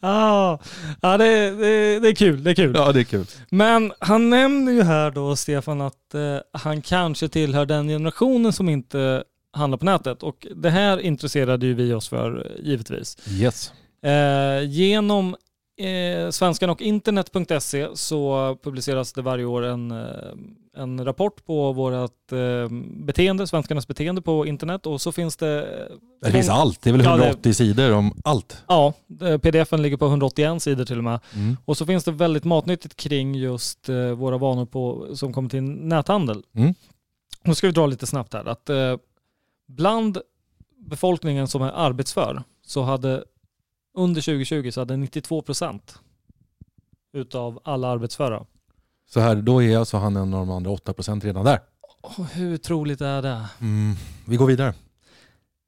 ah, 0.00 0.58
ja, 1.00 1.16
det, 1.16 1.50
det, 1.50 2.00
det 2.00 2.08
är 2.08 2.14
kul. 2.14 2.44
Det 2.44 2.50
är 2.50 2.54
kul. 2.54 2.72
Ja 2.74 2.92
det 2.92 3.00
är 3.00 3.04
kul. 3.04 3.26
Men 3.50 3.92
han 3.98 4.30
nämner 4.30 4.72
ju 4.72 4.82
här 4.82 5.10
då, 5.10 5.36
Stefan, 5.36 5.80
att 5.80 6.14
eh, 6.14 6.36
han 6.52 6.82
kanske 6.82 7.28
tillhör 7.28 7.66
den 7.66 7.88
generationen 7.88 8.52
som 8.52 8.68
inte 8.68 9.24
handlar 9.54 9.78
på 9.78 9.84
nätet. 9.84 10.22
Och 10.22 10.46
det 10.56 10.70
här 10.70 10.98
intresserade 11.00 11.66
ju 11.66 11.74
vi 11.74 11.92
oss 11.94 12.08
för, 12.08 12.56
givetvis. 12.62 13.16
Yes. 13.30 13.72
Eh, 14.02 14.62
genom 14.70 15.36
eh, 15.80 16.30
svenskan 16.30 16.70
och 16.70 16.82
internet.se 16.82 17.88
så 17.94 18.56
publiceras 18.62 19.12
det 19.12 19.22
varje 19.22 19.44
år 19.44 19.62
en, 19.62 19.90
eh, 19.90 20.06
en 20.76 21.04
rapport 21.04 21.44
på 21.46 21.72
vårt 21.72 22.32
eh, 22.32 22.68
beteende, 23.06 23.46
svenskarnas 23.46 23.88
beteende 23.88 24.22
på 24.22 24.46
internet 24.46 24.86
och 24.86 25.00
så 25.00 25.12
finns 25.12 25.36
det... 25.36 25.88
Det 26.22 26.30
finns 26.30 26.48
allt. 26.48 26.82
Det 26.82 26.90
är 26.90 26.92
väl 26.92 27.04
Ja, 27.04 27.10
det- 27.16 27.22
180 27.24 27.54
sidor 27.54 27.92
om 27.92 28.20
allt. 28.24 28.62
Ja, 28.68 28.92
eh, 29.22 29.38
pdfen 29.38 29.82
ligger 29.82 29.96
på 29.96 30.06
181 30.06 30.62
sidor 30.62 30.84
till 30.84 30.98
och 30.98 31.04
med. 31.04 31.20
Mm. 31.34 31.56
Och 31.64 31.76
så 31.76 31.86
finns 31.86 32.04
det 32.04 32.12
väldigt 32.12 32.44
matnyttigt 32.44 32.96
kring 32.96 33.34
just 33.34 33.88
eh, 33.88 33.96
våra 34.10 34.38
vanor 34.38 34.66
på, 34.66 35.06
som 35.14 35.32
kommer 35.32 35.48
till 35.48 35.62
näthandel. 35.62 36.42
Mm. 36.56 36.74
Nu 37.42 37.54
ska 37.54 37.66
vi 37.66 37.72
dra 37.72 37.86
lite 37.86 38.06
snabbt 38.06 38.32
här. 38.34 38.44
Att, 38.48 38.70
bland 39.66 40.18
befolkningen 40.78 41.48
som 41.48 41.62
är 41.62 41.70
arbetsför 41.70 42.42
så 42.66 42.82
hade 42.82 43.24
under 43.96 44.20
2020 44.20 44.70
så 44.70 44.80
hade 44.80 44.96
92 44.96 45.42
procent 45.42 45.98
utav 47.12 47.60
alla 47.64 47.88
arbetsföra. 47.88 48.44
Så 49.10 49.20
här, 49.20 49.36
då 49.36 49.62
är 49.62 49.78
alltså 49.78 49.96
han 49.96 50.16
en 50.16 50.34
av 50.34 50.46
de 50.46 50.50
andra 50.50 50.70
8% 50.70 51.20
redan 51.24 51.44
där. 51.44 51.60
Och 52.02 52.26
hur 52.26 52.56
troligt 52.56 53.00
är 53.00 53.22
det? 53.22 53.46
Mm. 53.60 53.94
Vi 54.26 54.36
går 54.36 54.46
vidare. 54.46 54.74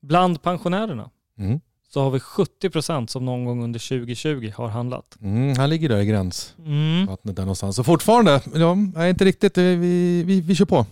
Bland 0.02 0.42
pensionärerna 0.42 1.10
Mm. 1.38 1.60
så 1.88 2.00
har 2.00 2.10
vi 2.10 2.18
70% 2.18 3.06
som 3.06 3.24
någon 3.24 3.44
gång 3.44 3.64
under 3.64 3.78
2020 3.88 4.52
har 4.56 4.68
handlat. 4.68 5.16
Mm, 5.20 5.56
han 5.56 5.70
ligger 5.70 5.88
där 5.88 5.98
i 5.98 6.06
gränsvattnet 6.06 7.24
Mm. 7.24 7.34
där 7.34 7.42
någonstans. 7.42 7.76
Så 7.76 7.84
fortfarande, 7.84 8.40
ja, 8.94 9.08
inte 9.08 9.24
riktigt, 9.24 9.58
vi, 9.58 9.76
vi, 9.76 10.22
vi, 10.22 10.40
vi 10.40 10.54
kör 10.54 10.64
på. 10.64 10.86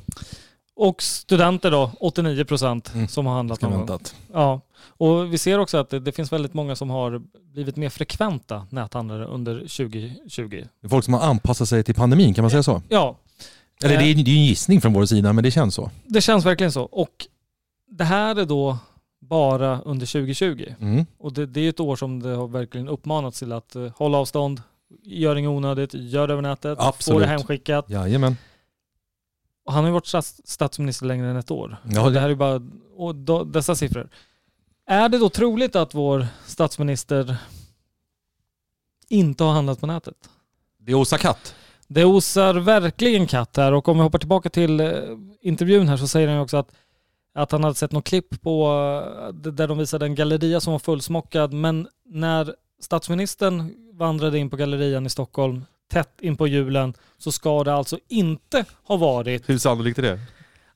Och 0.77 1.03
studenter 1.03 1.71
då, 1.71 1.91
89% 2.01 2.95
Mm. 2.95 3.09
som 3.09 3.27
har 3.27 3.35
handlat 3.35 3.61
någon 3.63 3.87
gång. 3.87 3.99
Ja, 4.33 4.61
och 4.87 5.33
vi 5.33 5.39
ser 5.39 5.59
också 5.59 5.77
att 5.79 5.91
det, 5.91 6.01
det 6.01 6.13
finns 6.13 6.33
väldigt 6.33 6.55
många 6.55 6.77
som 6.77 6.91
har 6.91 7.23
blivit 7.53 7.77
mer 7.77 7.89
frekventa 7.89 8.67
näthandlare 8.71 9.25
under 9.27 9.55
2020. 9.59 10.49
Det 10.81 10.87
är 10.87 10.89
folk 10.89 11.05
som 11.05 11.15
har 11.15 11.21
anpassat 11.21 11.69
sig 11.69 11.85
till 11.85 11.95
pandemin, 11.95 12.35
kan 12.35 12.43
man 12.43 12.51
säga 12.51 12.63
så? 12.63 12.83
Ja, 12.89 13.17
Eller 13.85 13.97
det 13.99 14.05
är, 14.05 14.15
det 14.15 14.31
är 14.31 14.35
en 14.37 14.45
gissning 14.47 14.81
från 14.81 14.93
vår 14.93 15.07
sida, 15.07 15.33
men 15.33 15.45
det 15.45 15.51
känns 15.51 15.75
så. 15.75 15.91
det 16.07 16.21
känns 16.21 16.45
verkligen 16.47 16.73
så. 16.73 16.83
Och 16.83 17.27
det 17.91 18.05
här 18.05 18.37
är 18.37 18.45
då 18.45 18.79
bara 19.21 19.81
under 19.81 20.07
2020. 20.07 20.67
Mm. 20.81 21.07
Och 21.19 21.33
det, 21.33 21.47
det 21.47 21.61
är 21.61 21.69
ett 21.69 21.81
år 21.81 21.97
som 21.97 22.23
det 22.23 22.29
har 22.29 22.49
verkligen 22.49 22.89
uppmanats 22.89 23.39
till 23.39 23.53
att 23.53 23.77
eh, 23.77 23.89
hålla 23.97 24.19
avstånd, 24.19 24.63
gör 25.03 25.37
inget 25.37 25.49
onödigt, 25.49 25.95
gör 25.95 26.27
det 26.27 26.33
över 26.33 26.43
nätet, 26.43 26.79
få 26.79 26.85
Absolut. 26.85 27.21
det 27.23 27.27
hemskickat. 27.29 27.91
Jajamän. 27.91 28.37
Och 29.64 29.72
han 29.72 29.85
har 29.85 29.88
ju 29.88 29.92
varit 29.92 30.07
stats, 30.07 30.40
statsminister 30.44 31.07
längre 31.07 31.31
än 31.31 31.37
ett 31.37 31.50
år. 31.50 31.77
Ja, 31.85 32.05
det- 32.05 32.11
det 32.11 32.20
här 32.20 32.31
är 32.31 32.35
bara 32.35 32.61
och 32.96 33.14
då, 33.14 33.44
dessa 33.44 33.74
siffror. 33.74 34.09
Är 34.87 35.09
det 35.09 35.18
då 35.18 35.29
troligt 35.29 35.77
att 35.77 35.94
vår 35.94 36.27
statsminister 36.46 37.37
inte 39.09 39.44
har 39.44 39.53
handlat 39.53 39.81
på 39.81 39.87
nätet? 39.87 40.14
Det 40.79 40.94
Åsa 40.94 41.18
Katt. 41.18 41.55
Det 41.88 42.05
osar 42.05 42.55
verkligen 42.55 43.27
katt 43.27 43.57
här 43.57 43.72
och 43.72 43.88
om 43.88 43.96
vi 43.96 44.03
hoppar 44.03 44.18
tillbaka 44.18 44.50
till 44.50 44.81
eh, 44.81 44.92
intervjun 45.40 45.88
här 45.88 45.96
så 45.96 46.09
säger 46.09 46.29
han 46.29 46.37
ju 46.37 46.42
också 46.42 46.57
att, 46.57 46.72
att 47.35 47.53
han 47.53 47.62
hade 47.64 47.74
sett 47.74 47.92
något 47.92 48.05
klipp 48.05 48.40
på 48.42 48.68
där 49.33 49.68
de 49.68 49.79
visade 49.79 50.07
en 50.07 50.14
galleria 50.14 50.61
som 50.61 50.72
var 50.72 50.79
fullsmockad 50.79 51.53
men 51.53 51.88
när 52.05 52.55
statsministern 52.81 53.74
vandrade 53.92 54.38
in 54.38 54.50
på 54.50 54.57
gallerian 54.57 55.07
i 55.07 55.11
Stockholm 55.11 55.64
tätt 55.95 56.21
in 56.21 56.37
på 56.37 56.47
julen 56.47 56.95
så 57.19 57.33
ska 57.33 57.65
det 57.65 57.75
alltså 57.75 57.99
inte 58.09 58.65
ha 58.85 58.97
varit 58.97 59.49
Hur 59.49 59.59
sannolikt 59.59 59.99
är 59.99 60.03
det? 60.03 60.21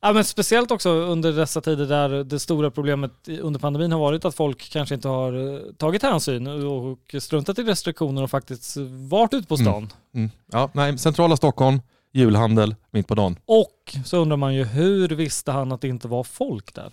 Ja, 0.00 0.12
men 0.12 0.24
speciellt 0.24 0.70
också 0.70 0.90
under 0.90 1.32
dessa 1.32 1.60
tider 1.60 1.86
där 1.86 2.24
det 2.24 2.38
stora 2.38 2.70
problemet 2.70 3.12
under 3.40 3.60
pandemin 3.60 3.92
har 3.92 3.98
varit 3.98 4.24
att 4.24 4.34
folk 4.34 4.70
kanske 4.70 4.94
inte 4.94 5.08
har 5.08 5.54
eh, 5.54 5.60
tagit 5.76 6.02
hänsyn 6.02 6.46
och 6.46 7.14
struntat 7.22 7.58
i 7.58 7.62
restriktioner 7.62 8.22
och 8.22 8.30
faktiskt 8.30 8.76
varit 9.08 9.34
ute 9.34 9.48
på 9.48 9.56
stan. 9.56 9.92
Mm. 10.14 10.30
Ja, 10.52 10.70
nej, 10.72 10.98
centrala 10.98 11.36
Stockholm, 11.36 11.80
julhandel, 12.12 12.74
mitt 12.90 13.06
på 13.06 13.14
dagen. 13.14 13.36
Och 13.44 13.96
så 14.04 14.16
undrar 14.16 14.36
man 14.36 14.54
ju 14.54 14.64
hur 14.64 15.08
visste 15.08 15.52
han 15.52 15.72
att 15.72 15.80
det 15.80 15.88
inte 15.88 16.08
var 16.08 16.24
folk 16.24 16.74
där? 16.74 16.92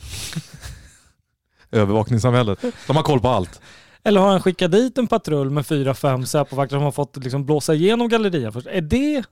Övervakningssamhället. 1.72 2.60
De 2.88 2.96
har 2.96 3.04
koll 3.04 3.20
på 3.20 3.28
allt. 3.28 3.62
Eller 4.06 4.22
har 4.22 4.32
han 4.32 4.42
skickat 4.42 4.72
dit 4.72 4.98
en 4.98 5.08
patrull 5.08 5.50
med 5.50 5.66
fyra, 5.66 5.94
fem 5.94 6.26
Säpovakter 6.26 6.76
som 6.76 6.84
har 6.84 6.92
fått 6.92 7.18
liksom 7.18 7.46
blåsa 7.46 7.74
igenom 7.74 8.10
gallerian 8.10 8.54
först? 8.54 8.68
Är 8.68 8.82
det 8.82 9.24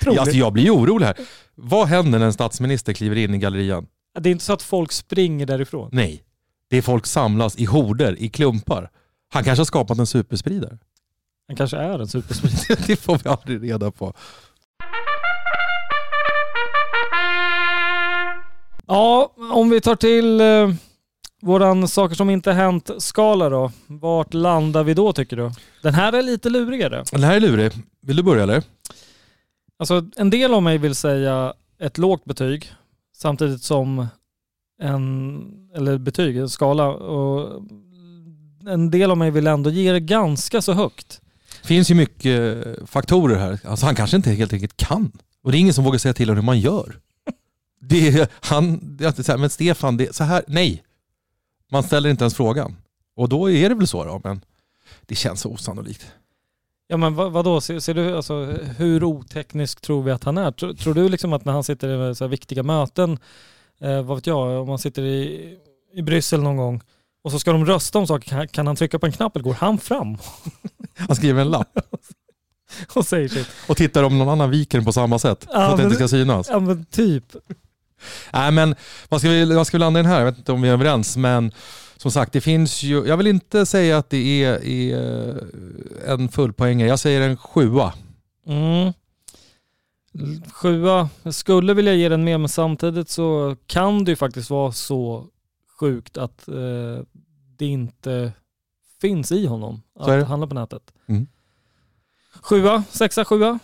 troligt? 0.00 0.20
Alltså, 0.20 0.36
jag 0.36 0.52
blir 0.52 0.70
orolig 0.70 1.06
här. 1.06 1.16
Vad 1.54 1.88
händer 1.88 2.18
när 2.18 2.26
en 2.26 2.32
statsminister 2.32 2.92
kliver 2.92 3.16
in 3.16 3.34
i 3.34 3.38
gallerian? 3.38 3.86
Det 4.20 4.28
är 4.28 4.30
inte 4.30 4.44
så 4.44 4.52
att 4.52 4.62
folk 4.62 4.92
springer 4.92 5.46
därifrån. 5.46 5.88
Nej, 5.92 6.22
det 6.70 6.76
är 6.76 6.82
folk 6.82 7.06
samlas 7.06 7.56
i 7.56 7.64
horder, 7.64 8.16
i 8.22 8.28
klumpar. 8.28 8.90
Han 9.32 9.44
kanske 9.44 9.60
har 9.60 9.66
skapat 9.66 9.98
en 9.98 10.06
superspridare. 10.06 10.78
Han 11.48 11.56
kanske 11.56 11.76
är 11.76 11.98
en 11.98 12.08
superspridare. 12.08 12.82
det 12.86 12.96
får 12.96 13.18
vi 13.24 13.30
aldrig 13.30 13.62
reda 13.62 13.90
på. 13.90 14.14
Ja, 18.86 19.32
om 19.52 19.70
vi 19.70 19.80
tar 19.80 19.96
till 19.96 20.40
eh, 20.40 20.74
våran 21.40 21.88
saker 21.88 22.14
som 22.14 22.30
inte 22.30 22.52
hänt-skala 22.52 23.48
då. 23.48 23.72
Vart 23.86 24.34
landar 24.34 24.84
vi 24.84 24.94
då 24.94 25.12
tycker 25.12 25.36
du? 25.36 25.50
Den 25.82 25.94
här 25.94 26.12
är 26.12 26.22
lite 26.22 26.50
lurigare. 26.50 27.04
Den 27.12 27.22
här 27.22 27.36
är 27.36 27.40
lurig. 27.40 27.72
Vill 28.02 28.16
du 28.16 28.22
börja 28.22 28.42
eller? 28.42 28.62
Alltså 29.78 30.04
en 30.16 30.30
del 30.30 30.54
av 30.54 30.62
mig 30.62 30.78
vill 30.78 30.94
säga 30.94 31.54
ett 31.80 31.98
lågt 31.98 32.24
betyg 32.24 32.72
samtidigt 33.16 33.62
som 33.62 34.06
en, 34.82 35.70
eller 35.76 35.98
betyg, 35.98 36.36
en 36.36 36.48
skala. 36.48 36.88
Och 36.88 37.62
en 38.66 38.90
del 38.90 39.10
av 39.10 39.18
mig 39.18 39.30
vill 39.30 39.46
ändå 39.46 39.70
ge 39.70 39.92
det 39.92 40.00
ganska 40.00 40.62
så 40.62 40.72
högt. 40.72 41.20
Det 41.62 41.68
finns 41.68 41.90
ju 41.90 41.94
mycket 41.94 42.64
faktorer 42.86 43.36
här. 43.36 43.58
Alltså 43.64 43.86
han 43.86 43.94
kanske 43.94 44.16
inte 44.16 44.30
helt 44.30 44.52
enkelt 44.52 44.76
kan. 44.76 45.12
Och 45.42 45.52
det 45.52 45.58
är 45.58 45.60
ingen 45.60 45.74
som 45.74 45.84
vågar 45.84 45.98
säga 45.98 46.14
till 46.14 46.28
honom 46.28 46.44
hur 46.44 46.46
man 46.46 46.60
gör. 46.60 46.96
Det 47.80 48.08
är, 48.08 48.28
han, 48.40 48.96
det 48.96 49.04
är 49.04 49.08
alltid 49.08 49.26
så 49.26 49.32
här, 49.32 49.38
men 49.38 49.50
Stefan, 49.50 49.96
det, 49.96 50.14
så 50.16 50.24
här, 50.24 50.44
nej. 50.46 50.82
Man 51.70 51.82
ställer 51.82 52.10
inte 52.10 52.24
ens 52.24 52.34
frågan. 52.34 52.76
Och 53.16 53.28
då 53.28 53.50
är 53.50 53.68
det 53.68 53.74
väl 53.74 53.86
så 53.86 54.04
då, 54.04 54.20
men 54.24 54.44
det 55.00 55.14
känns 55.14 55.46
osannolikt. 55.46 56.12
Ja 56.86 56.96
men 56.96 57.14
vad, 57.14 57.32
vadå, 57.32 57.60
ser, 57.60 57.78
ser 57.78 57.94
du, 57.94 58.16
alltså, 58.16 58.34
hur 58.76 59.04
oteknisk 59.04 59.80
tror 59.80 60.02
vi 60.02 60.10
att 60.10 60.24
han 60.24 60.38
är? 60.38 60.52
Tror, 60.52 60.74
tror 60.74 60.94
du 60.94 61.08
liksom 61.08 61.32
att 61.32 61.44
när 61.44 61.52
han 61.52 61.64
sitter 61.64 62.10
i 62.10 62.14
så 62.14 62.26
viktiga 62.26 62.62
möten, 62.62 63.18
eh, 63.80 64.02
vad 64.02 64.16
vet 64.16 64.26
jag, 64.26 64.62
om 64.62 64.68
han 64.68 64.78
sitter 64.78 65.02
i, 65.02 65.58
i 65.94 66.02
Bryssel 66.02 66.42
någon 66.42 66.56
gång 66.56 66.80
och 67.24 67.30
så 67.30 67.38
ska 67.38 67.52
de 67.52 67.66
rösta 67.66 67.98
om 67.98 68.06
saker, 68.06 68.28
kan, 68.28 68.48
kan 68.48 68.66
han 68.66 68.76
trycka 68.76 68.98
på 68.98 69.06
en 69.06 69.12
knapp 69.12 69.36
eller 69.36 69.44
går 69.44 69.54
han 69.54 69.78
fram 69.78 70.16
Han 70.96 71.16
skriver 71.16 71.40
en 71.40 71.50
lapp 71.50 71.78
och 72.94 73.06
säger 73.06 73.28
sitt? 73.28 73.48
och 73.68 73.76
tittar 73.76 74.02
om 74.02 74.18
någon 74.18 74.28
annan 74.28 74.50
viker 74.50 74.78
den 74.78 74.84
på 74.84 74.92
samma 74.92 75.18
sätt. 75.18 75.46
Ja, 75.48 75.52
så 75.52 75.60
att 75.60 75.76
det 75.76 75.82
inte 75.82 75.96
ska 75.96 76.08
synas. 76.08 76.48
Ja 76.48 76.60
men 76.60 76.84
typ. 76.84 77.24
Nej 78.32 78.52
men 78.52 78.74
vad 79.08 79.20
ska, 79.20 79.30
vi, 79.30 79.54
vad 79.54 79.66
ska 79.66 79.76
vi 79.76 79.80
landa 79.80 80.00
i 80.00 80.02
den 80.02 80.12
här? 80.12 80.18
Jag 80.18 80.26
vet 80.26 80.38
inte 80.38 80.52
om 80.52 80.62
vi 80.62 80.68
är 80.68 80.72
överens 80.72 81.16
men 81.16 81.52
som 81.96 82.10
sagt 82.10 82.32
det 82.32 82.40
finns 82.40 82.82
ju, 82.82 83.06
jag 83.06 83.16
vill 83.16 83.26
inte 83.26 83.66
säga 83.66 83.98
att 83.98 84.10
det 84.10 84.44
är, 84.44 84.64
är 84.64 85.44
en 86.06 86.28
fullpoängare. 86.28 86.88
Jag 86.88 86.98
säger 86.98 87.20
en 87.20 87.36
sjua. 87.36 87.92
Mm. 88.46 88.92
Sjua, 90.52 91.08
jag 91.22 91.34
skulle 91.34 91.74
vilja 91.74 91.94
ge 91.94 92.08
den 92.08 92.24
mer 92.24 92.38
men 92.38 92.48
samtidigt 92.48 93.08
så 93.08 93.56
kan 93.66 94.04
det 94.04 94.10
ju 94.10 94.16
faktiskt 94.16 94.50
vara 94.50 94.72
så 94.72 95.26
sjukt 95.80 96.16
att 96.16 96.48
eh, 96.48 97.04
det 97.56 97.66
inte 97.66 98.32
finns 99.00 99.32
i 99.32 99.46
honom 99.46 99.82
att 99.98 100.28
handla 100.28 100.46
på 100.46 100.54
nätet. 100.54 100.92
Mm. 101.08 101.26
Sjua, 102.42 102.84
sexa, 102.90 103.24
sjua, 103.24 103.58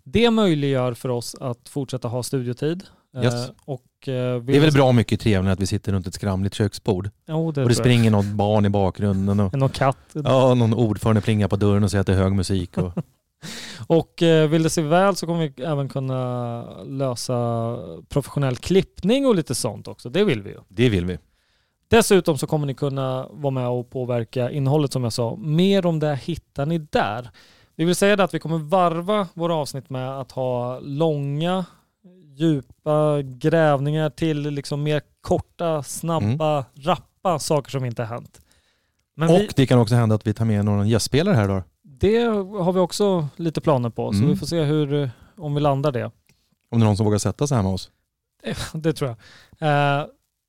Det 0.03 0.31
möjliggör 0.31 0.93
för 0.93 1.09
oss 1.09 1.36
att 1.39 1.69
fortsätta 1.69 2.07
ha 2.07 2.23
studiotid. 2.23 2.83
Yes. 3.23 3.51
och, 3.65 3.83
Det 4.05 4.12
är 4.12 4.59
väl 4.59 4.73
bra 4.73 4.91
mycket 4.91 5.19
trevligare 5.19 5.53
att 5.53 5.59
vi 5.59 5.67
sitter 5.67 5.91
runt 5.91 6.07
ett 6.07 6.13
skramligt 6.13 6.53
köksbord. 6.53 7.09
Jo, 7.27 7.51
det 7.51 7.63
Och 7.63 7.69
det 7.69 7.75
springer 7.75 8.12
något 8.12 8.25
barn 8.25 8.65
i 8.65 8.69
bakgrunden 8.69 9.39
och 9.39 9.53
Någon 9.57 9.69
katt. 9.69 9.97
ja, 10.13 10.53
någon 10.53 10.73
ordförande 10.73 11.21
plingar 11.21 11.47
på 11.47 11.55
dörren 11.55 11.83
och 11.83 11.91
säger 11.91 12.01
att 12.01 12.07
det 12.07 12.13
är 12.13 12.17
hög 12.17 12.33
musik. 12.33 12.77
Och, 12.77 12.91
Och 13.88 14.23
eh, 14.23 14.49
vill 14.49 14.63
det 14.63 14.69
sig 14.69 14.84
väl 14.84 15.15
så 15.15 15.25
kommer 15.25 15.51
vi 15.58 15.63
även 15.63 15.89
kunna 15.89 16.63
lösa 16.84 17.77
professionell 18.10 18.58
klippning 18.58 19.25
och 19.25 19.36
lite 19.36 19.56
sånt 19.56 19.88
också. 19.88 20.10
Det 20.10 20.23
vill 20.23 20.41
vi 20.41 20.49
ju. 20.49 20.60
det 20.67 20.89
vill 20.89 21.06
vi. 21.06 21.17
Dessutom 21.88 22.38
så 22.38 22.47
kommer 22.47 22.67
ni 22.67 22.73
kunna 22.73 23.27
vara 23.32 23.51
med 23.51 23.67
och 23.67 23.89
påverka 23.89 24.51
innehållet 24.51 24.93
som 24.93 25.03
jag 25.03 25.13
sa. 25.13 25.36
Mer 25.36 25.86
om 25.86 25.99
det 25.99 26.15
hittar 26.15 26.65
ni 26.65 26.77
där. 26.77 27.29
Vi 27.75 27.86
vill 27.86 27.95
säga 27.95 28.15
det 28.15 28.23
att 28.23 28.34
vi 28.34 28.39
kommer 28.39 28.58
varva 28.58 29.27
våra 29.34 29.56
avsnitt 29.56 29.89
med 29.89 30.19
att 30.19 30.32
ha 30.32 30.79
långa, 30.79 31.65
djupa 32.36 33.21
grävningar 33.21 34.10
till 34.10 34.41
liksom 34.41 34.84
mer 34.84 35.01
korta, 35.21 35.84
snabba, 35.84 36.65
rappa 36.75 37.39
saker 37.39 37.71
som 37.71 37.86
inte 37.86 38.01
har 38.03 38.15
hänt. 38.15 38.41
Men 39.15 39.29
och 39.29 39.39
vi, 39.39 39.49
det 39.56 39.65
kan 39.65 39.79
också 39.79 39.95
hända 39.95 40.15
att 40.15 40.27
vi 40.27 40.34
tar 40.34 40.45
med 40.45 40.65
någon 40.65 40.88
gästspelare 40.88 41.36
här 41.36 41.47
då. 41.47 41.63
Det 41.99 42.23
har 42.63 42.73
vi 42.73 42.79
också 42.79 43.27
lite 43.36 43.62
planer 43.62 43.89
på, 43.89 44.12
så 44.12 44.17
Mm. 44.17 44.29
vi 44.29 44.36
får 44.36 44.45
se 44.47 44.63
hur, 44.63 45.12
om 45.38 45.56
vi 45.56 45.62
landar 45.62 45.91
det. 45.91 46.06
Om 46.71 46.79
det 46.79 46.84
är 46.84 46.86
någon 46.86 46.97
som 46.97 47.06
vågar 47.06 47.17
sätta 47.17 47.47
sig 47.47 47.56
här 47.56 47.63
med 47.63 47.73
oss. 47.73 47.91
Det 48.73 48.93
tror 48.93 49.15
jag. 49.60 49.99
Eh, 50.01 50.06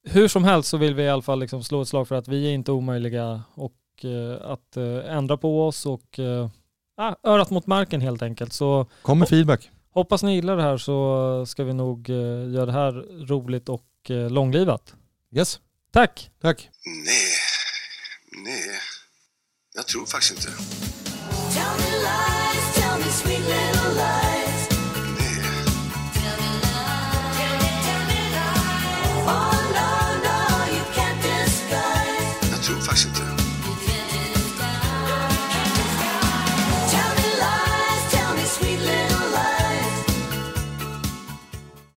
hur 0.07 0.29
som 0.29 0.45
helst 0.45 0.69
så 0.69 0.77
vill 0.77 0.95
vi 0.95 1.03
i 1.03 1.09
alla 1.09 1.23
fall 1.23 1.41
liksom 1.41 1.65
slå 1.65 1.83
ett 1.83 1.89
slag 1.89 2.09
för 2.09 2.15
att 2.15 2.29
vi 2.29 2.47
är 2.47 2.53
inte 2.53 2.73
omöjliga 2.73 3.43
och 3.55 4.05
eh, 4.05 4.51
att 4.51 4.77
eh, 4.77 5.17
ändra 5.17 5.37
på 5.37 5.67
oss 5.67 5.87
och 5.87 6.19
eh, 6.19 6.49
ah, 6.97 7.15
örat 7.23 7.51
mot 7.51 7.67
marken 7.67 8.01
helt 8.01 8.23
enkelt. 8.23 8.53
Så 8.53 8.87
Kom 9.03 9.19
med 9.19 9.29
feedback. 9.29 9.71
hoppas 9.91 10.23
ni 10.23 10.35
gillar 10.35 10.57
det 10.57 10.63
här 10.63 10.77
så 10.77 11.45
ska 11.47 11.65
vi 11.65 11.73
nog 11.75 12.11
eh, 12.11 12.17
göra 12.53 12.67
det 12.67 12.73
här 12.73 12.93
roligt 13.27 13.69
och 13.69 13.87
eh, 14.11 14.31
långlivat. 14.31 14.95
Yes, 15.37 15.61
Tack! 15.93 16.31
tack. 16.41 16.71
Nej, 16.87 18.45
nej. 18.45 18.79
Jag 19.75 19.87
tror 19.87 20.07
faktiskt 20.07 20.33
inte 20.33 20.49
Tell 21.65 21.77
me 21.79 22.05
lies, 22.05 22.77
tell 22.77 22.99
me 22.99 23.05
sweet 23.05 23.41
little 23.41 23.95
lies. 23.95 24.24